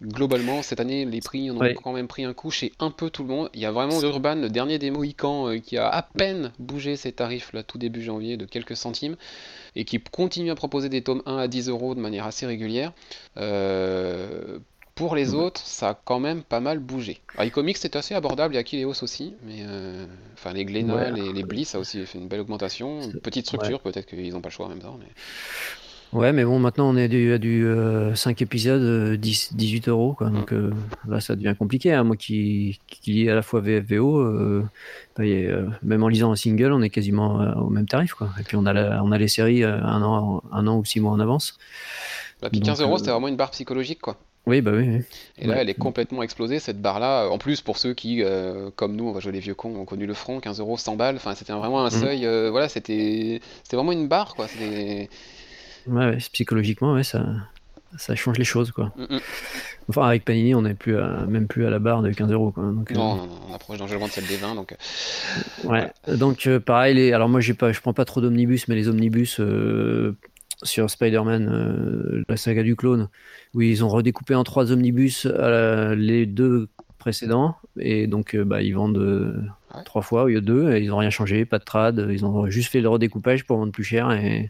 [0.02, 3.10] globalement, cette année, les prix en ont quand même pris un coup chez un peu
[3.10, 3.50] tout le monde.
[3.54, 6.96] Il y a vraiment Urban, le dernier des Mohicans, euh, qui a à peine bougé
[6.96, 9.16] ses tarifs là tout début janvier de quelques centimes
[9.76, 12.94] et qui continue à proposer des tomes 1 à 10 euros de manière assez régulière.
[13.38, 14.60] Euh,
[14.96, 17.20] Pour les autres, ça a quand même pas mal bougé.
[17.38, 20.06] iComics c'est assez abordable, il y a Kileos aussi, mais euh,
[20.36, 23.00] enfin les Glénat, les, les Bliss, ça a aussi fait une belle augmentation.
[23.22, 24.98] petite structure, peut-être qu'ils n'ont pas le choix en même temps.
[24.98, 25.08] Mais...
[26.16, 27.68] Ouais, mais bon, maintenant on est à du,
[28.16, 30.30] 5 euh, épisodes, 10, euh, 18 euros, quoi.
[30.30, 30.56] Donc mm.
[30.56, 30.72] euh,
[31.10, 31.92] là, ça devient compliqué.
[31.92, 32.06] Hein.
[32.06, 34.64] Moi qui, qui lis à la fois VFVO,
[35.20, 38.30] même en lisant un single, on est quasiment au même tarif, quoi.
[38.40, 41.12] Et puis on a, on a les séries un an, un an ou six mois
[41.12, 41.58] en avance.
[42.42, 44.16] Bah, puis 15 euros, c'était vraiment une barre psychologique, quoi.
[44.48, 45.02] Oui, bah oui.
[45.40, 47.28] Et là, elle est complètement explosée, cette barre-là.
[47.30, 48.24] En plus, pour ceux qui,
[48.78, 50.96] comme nous, on va jouer les vieux cons, ont connu le front, 15 euros, 100
[50.96, 51.18] balles.
[51.18, 51.92] Enfin, c'était vraiment un mm.
[51.92, 52.50] seuil.
[52.52, 53.42] voilà, c'était
[53.74, 54.48] vraiment une barre, quoi.
[55.88, 57.26] Ouais, psychologiquement, ouais, ça,
[57.98, 58.92] ça change les choses, quoi.
[58.98, 59.20] Mm, mm.
[59.90, 60.96] Enfin, avec Panini, on n'est plus
[61.28, 62.64] même plus à la barre de 15 euros, quoi.
[62.64, 64.74] Donc, euh, non, non, on approche dangereusement de celle des 20, donc.
[64.74, 65.92] Euh, ouais.
[66.16, 67.14] Donc, euh, pareil, les...
[67.14, 69.40] alors moi, j'ai pas, je prends pas trop d'omnibus, mais les omnibus
[70.64, 73.10] sur Spider-Man, la saga du clone,
[73.54, 76.68] où ils ont redécoupé en trois omnibus les deux
[76.98, 79.54] précédents, et donc, bah, ils vendent
[79.86, 82.26] trois fois au lieu de deux, et ils ont rien changé, pas de trad, ils
[82.26, 84.50] ont juste fait le redécoupage pour vendre plus cher, et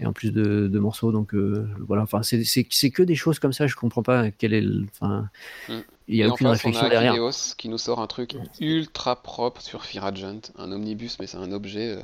[0.00, 1.12] et en plus de, morceaux.
[1.12, 3.66] Donc euh, voilà, enfin c'est que des choses comme ça.
[3.66, 4.86] Je comprends pas quel est le.
[4.92, 5.28] Enfin,
[5.68, 5.78] mm.
[6.08, 7.14] il y a aucune réflexion on a derrière.
[7.56, 11.52] qui nous sort un truc ultra propre sur Fear Agent, un omnibus, mais c'est un
[11.52, 11.96] objet.
[11.96, 12.02] Euh,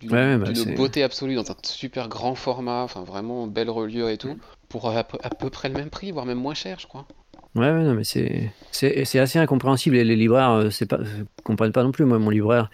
[0.00, 4.34] d'une bah, beauté absolue dans un super grand format, enfin vraiment belle reliure et tout,
[4.34, 4.40] mm.
[4.68, 7.06] pour à peu près le même prix, voire même moins cher, je crois.
[7.58, 9.96] Ouais, non, mais c'est, c'est, assez incompréhensible.
[9.96, 11.00] Et les libraires euh, c'est pas,
[11.42, 12.04] comprennent pas non plus.
[12.04, 12.70] Moi, mon libraire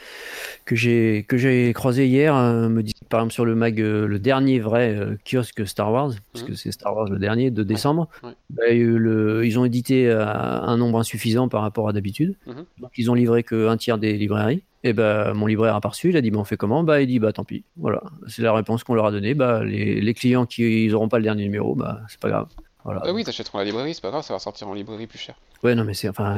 [0.67, 4.07] que j'ai, que j'ai croisé hier euh, me dit, par exemple, sur le mag, euh,
[4.07, 6.49] le dernier vrai kiosque Star Wars, parce mmh.
[6.49, 8.09] que c'est Star Wars le dernier de décembre,
[8.51, 12.35] bah, le, ils ont édité un nombre insuffisant par rapport à d'habitude.
[12.47, 12.53] Mmh.
[12.81, 14.63] Donc, ils ont livré qu'un tiers des librairies.
[14.87, 16.85] Et ben mon libraire a pas reçu, il a dit, mais on fait comment?
[16.85, 17.65] Bah, il dit, bah, tant pis.
[17.79, 19.33] Voilà, c'est la réponse qu'on leur a donnée.
[19.33, 22.49] Bah, les, les clients qui n'auront pas le dernier numéro, bah, c'est pas grave.
[22.87, 25.35] Ah oui, t'achèteras la librairie, c'est pas grave, ça va sortir en librairie plus cher.
[25.63, 26.37] Ouais, non, mais c'est enfin,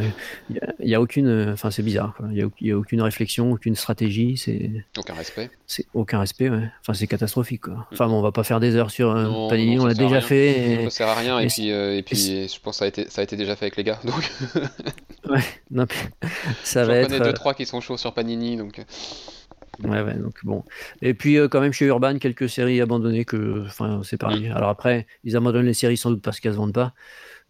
[0.48, 2.16] il y, a aucune, enfin, c'est bizarre.
[2.30, 4.70] Il y, a aucune réflexion, aucune stratégie, c'est.
[4.96, 5.50] Aucun respect.
[5.66, 6.70] C'est aucun respect, ouais.
[6.80, 7.74] Enfin, c'est catastrophique, quoi.
[7.74, 7.86] Mm.
[7.92, 10.84] Enfin, bon, on va pas faire des heures sur euh, Panini, on l'a déjà fait.
[10.84, 13.10] Ça sert à rien, et, puis, euh, et puis, je pense que ça a été,
[13.10, 14.30] ça a été déjà fait avec les gars, donc.
[15.28, 15.42] ouais,
[15.72, 15.86] non,
[16.62, 17.08] ça va être.
[17.08, 18.80] connais deux trois qui sont chauds sur Panini, donc.
[19.84, 20.64] Ouais, ouais, donc bon.
[21.02, 23.64] Et puis, euh, quand même, chez Urban, quelques séries abandonnées que.
[23.66, 24.48] Enfin, c'est pareil.
[24.48, 26.94] Alors après, ils abandonnent les séries sans doute parce qu'elles se vendent pas.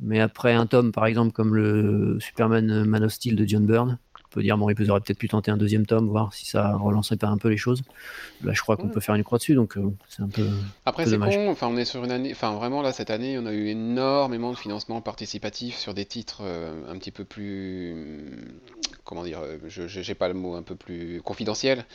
[0.01, 3.99] Mais après un tome, par exemple, comme le Superman Man of Steel de John Byrne,
[4.37, 7.17] peut dire bon, ils auraient peut-être pu tenter un deuxième tome, voir si ça relancerait
[7.17, 7.83] pas un peu les choses.
[8.45, 10.47] Là, je crois qu'on peut faire une croix dessus, donc euh, c'est un peu.
[10.85, 11.49] Après, c'est con.
[11.49, 12.31] Enfin, on est sur une année.
[12.33, 16.43] Enfin, vraiment là, cette année, on a eu énormément de financement participatif sur des titres
[16.43, 17.95] euh, un petit peu plus.
[19.07, 21.87] Comment dire Je n'ai pas le mot un peu plus confidentiel.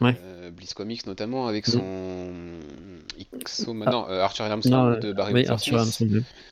[0.00, 0.16] Ouais.
[0.24, 2.30] Euh, Bliss Comics notamment avec son
[3.44, 3.90] XO, ah.
[3.90, 5.46] non, Arthur Armstrong de Barry oui,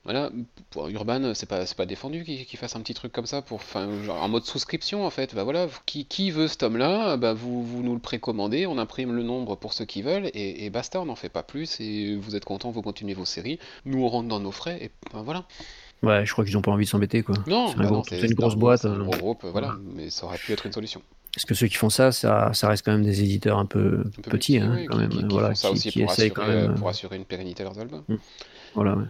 [0.04, 0.30] Voilà,
[0.70, 3.88] pour Urban, c'est pas, pas défendu qu'il fasse un petit truc comme ça pour, enfin,
[4.08, 5.36] en mode souscription en fait.
[5.36, 9.14] Bah voilà, qui, qui veut ce tome-là, bah vous, vous nous le précommandez, on imprime
[9.14, 12.34] le nombre pour ceux qui veulent, et, basta, on n'en fait pas plus, et vous
[12.34, 15.44] êtes content, vous continuez vos séries, nous on rentre dans nos frais, et ben voilà.
[16.02, 17.34] Ouais, je crois qu'ils n'ont pas envie de s'embêter, quoi.
[17.46, 17.74] Non,
[18.08, 18.84] c'est une grosse boîte.
[18.84, 21.02] Un gros groupe, voilà, mais ça aurait pu être une solution.
[21.34, 24.04] Parce que ceux qui font ça, ça, ça reste quand même des éditeurs un peu,
[24.22, 25.10] petits, hein, quand même.
[25.30, 26.74] voilà, font ça aussi pour, assurer, quand même...
[26.74, 28.02] pour assurer une pérennité à leurs albums.
[28.08, 28.16] Mm.
[28.74, 29.04] Voilà, ouais.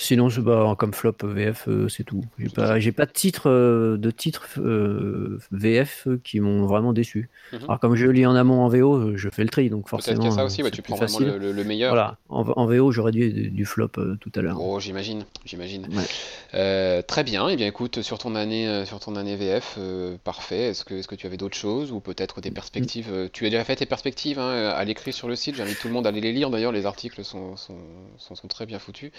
[0.00, 2.22] Sinon, bah, comme flop VF, euh, c'est tout.
[2.38, 7.28] J'ai pas, j'ai pas de titre, euh, de titres euh, VF qui m'ont vraiment déçu.
[7.52, 7.60] Mhm.
[7.64, 10.20] Alors comme je lis en amont en VO, je fais le tri, donc forcément.
[10.20, 11.90] Peut-être ça aussi, tu prends vraiment le, meilleur.
[11.90, 14.58] Voilà, en, VO, j'aurais dû du, flop tout à l'heure.
[14.60, 15.88] Oh, j'imagine, j'imagine.
[16.52, 17.48] très bien.
[17.48, 19.80] Et eh bien, écoute, sur ton année, sur ton année VF,
[20.22, 20.68] parfait.
[20.68, 23.64] Est-ce que, est-ce que tu avais d'autres choses ou peut-être des perspectives Tu as déjà
[23.64, 25.56] fait tes perspectives hein, à l'écrit sur le site.
[25.56, 26.50] J'invite tout le monde à aller les lire.
[26.50, 27.78] D'ailleurs, les articles sont, sont,
[28.18, 29.10] sont, sont très bien foutus.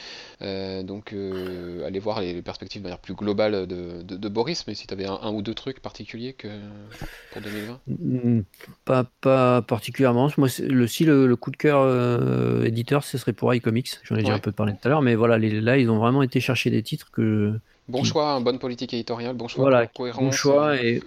[0.42, 4.88] Euh, donc euh, aller voir les, perspectives de manière plus globale de, Boris, mais si
[4.88, 6.48] tu avais un, ou deux trucs particuliers que
[7.34, 8.42] pour 2020 mm,
[8.86, 10.30] pas, pas particulièrement.
[10.38, 14.00] Moi, le, si le, coup de cœur euh, éditeur, ce serait pour iComics.
[14.04, 15.98] J'en ai déjà un peu parlé tout à l'heure, mais voilà, les, là, ils ont
[15.98, 17.60] vraiment été chercher des titres que
[17.90, 21.02] Bon choix, hein, bonne politique éditoriale, bon choix, voilà, bon choix et,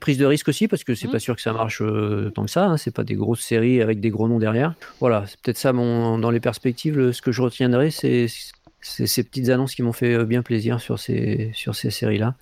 [0.00, 1.12] prise de risque aussi parce que c'est mmh.
[1.12, 1.82] pas sûr que ça marche
[2.34, 2.66] tant que ça.
[2.66, 4.74] Hein, c'est pas des grosses séries avec des gros noms derrière.
[5.00, 7.12] Voilà, c'est peut-être ça mon, dans les perspectives.
[7.12, 8.26] ce que je retiendrai, c'est
[8.80, 12.34] c'est ces petites annonces qui m'ont fait euh, bien plaisir sur ces, sur ces séries-là.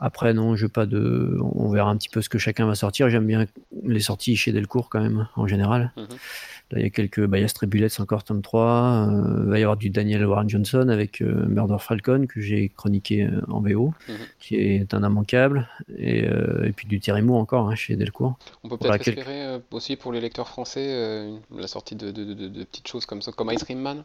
[0.00, 1.38] Après, non, je pas de.
[1.54, 3.10] On verra un petit peu ce que chacun va sortir.
[3.10, 3.46] J'aime bien
[3.84, 5.92] les sorties chez Delcourt quand même, en général.
[5.96, 7.24] Là, il y a quelques.
[7.26, 8.62] Bah, il y a encore tome 3.
[8.62, 12.70] Euh, il va y avoir du Daniel Warren Johnson avec euh, Murder Falcon que j'ai
[12.70, 14.16] chroniqué en VO, mhm.
[14.38, 15.68] qui est un immanquable.
[15.98, 18.38] Et, et puis du Thierry encore hein, chez Delcourt.
[18.64, 23.04] On peut peut-être espérer aussi pour les lecteurs français la sortie de, de, petites choses
[23.04, 24.04] comme ça, comme Ice Cream Man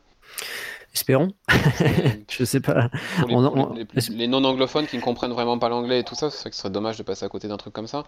[0.94, 1.34] Espérons.
[2.30, 2.90] je sais pas.
[4.10, 6.62] les, non-anglophones qui ne comprennent vraiment pas l'anglais et tout ça, c'est vrai que ce
[6.62, 8.06] serait dommage de passer à côté d'un truc comme ça.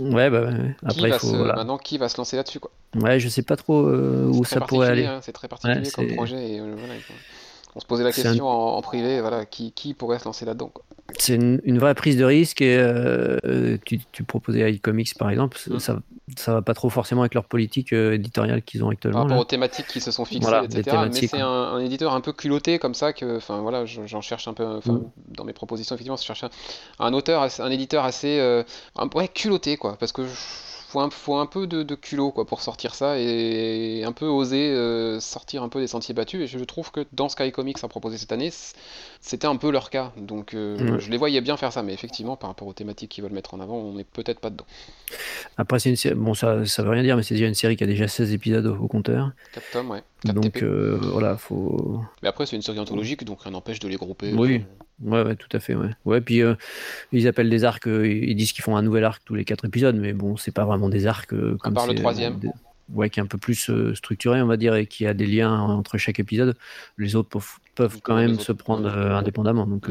[0.00, 0.50] Ouais, bah
[0.84, 2.72] Après, il faut, Maintenant, qui va se lancer là-dessus quoi?
[2.96, 5.06] Ouais, je sais pas trop euh, où ça pourrait aller.
[5.06, 6.54] Hein, c'est très particulier comme projet.
[6.54, 6.74] Et, euh,
[7.76, 10.72] on se posait la question en, privé, voilà, qui, qui pourrait se lancer là-dedans
[11.18, 15.58] C'est une, vraie prise de risque et euh, tu, tu, proposais à iComics par exemple,
[15.68, 15.78] mm.
[15.78, 15.98] ça,
[16.38, 19.20] ça va pas trop forcément avec leur politique euh, éditoriale qu'ils ont actuellement.
[19.20, 20.96] Par rapport aux thématiques qui se sont fixées, etc.
[21.12, 24.54] Mais c'est un, éditeur un peu culotté comme ça que, enfin voilà, j'en cherche un
[24.54, 25.10] peu, mm.
[25.28, 26.46] dans mes propositions effectivement, je cherche
[26.98, 28.62] un, auteur, un éditeur assez, euh,
[29.14, 30.22] ouais, culotté quoi, parce que
[30.86, 34.26] faut un, faut un peu de, de, culot quoi, pour sortir ça et un peu
[34.26, 36.42] oser euh, sortir un peu des sentiers battus.
[36.42, 38.52] Et je trouve que dans Sky Comics a proposé cette année,
[39.20, 40.12] c'était un peu leur cas.
[40.16, 43.24] Donc euh, je les voyais bien faire ça, mais effectivement, par rapport aux thématiques qu'ils
[43.24, 44.66] veulent mettre en avant, on n'est peut-être pas dedans.
[45.56, 47.84] Après, c'est une bon, ça, ça veut rien dire, mais c'est déjà une série qui
[47.84, 49.32] a déjà 16 épisodes au, compteur.
[49.54, 50.02] 4 tomes, ouais.
[50.32, 52.00] Donc euh, voilà, faut.
[52.22, 54.32] Mais après, c'est une série anthologique, donc rien n'empêche de les grouper.
[54.34, 54.62] Oui.
[55.02, 55.74] Ouais, ouais, tout à fait.
[55.74, 56.54] Ouais, ouais puis euh,
[57.12, 59.66] ils appellent des arcs, euh, ils disent qu'ils font un nouvel arc tous les quatre
[59.66, 61.32] épisodes, mais bon, c'est pas vraiment des arcs.
[61.34, 62.40] Euh, comme part le troisième.
[62.94, 65.52] ouais, qui est un peu plus structuré, on va dire, et qui a des liens
[65.52, 66.56] entre chaque épisode.
[66.96, 67.28] Les autres
[67.74, 69.66] peuvent, quand même se prendre indépendamment.
[69.66, 69.90] Donc,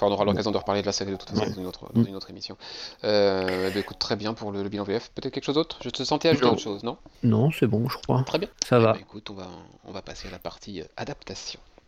[0.00, 2.04] on aura l'occasion de reparler de la série de toute façon dans, une autre, dans
[2.04, 2.56] une autre émission.
[3.04, 5.10] Euh, bah, écoute, très bien pour le, bilan VF.
[5.14, 5.78] Peut-être quelque chose d'autre?
[5.82, 6.96] Je te sentais ajouter autre chose, non?
[7.22, 8.22] Non, c'est bon, je crois.
[8.22, 8.48] Très bien.
[8.64, 8.92] Ça va.
[8.94, 9.48] Eh ben, écoute, on va,
[9.84, 11.60] on va passer à la partie adaptation.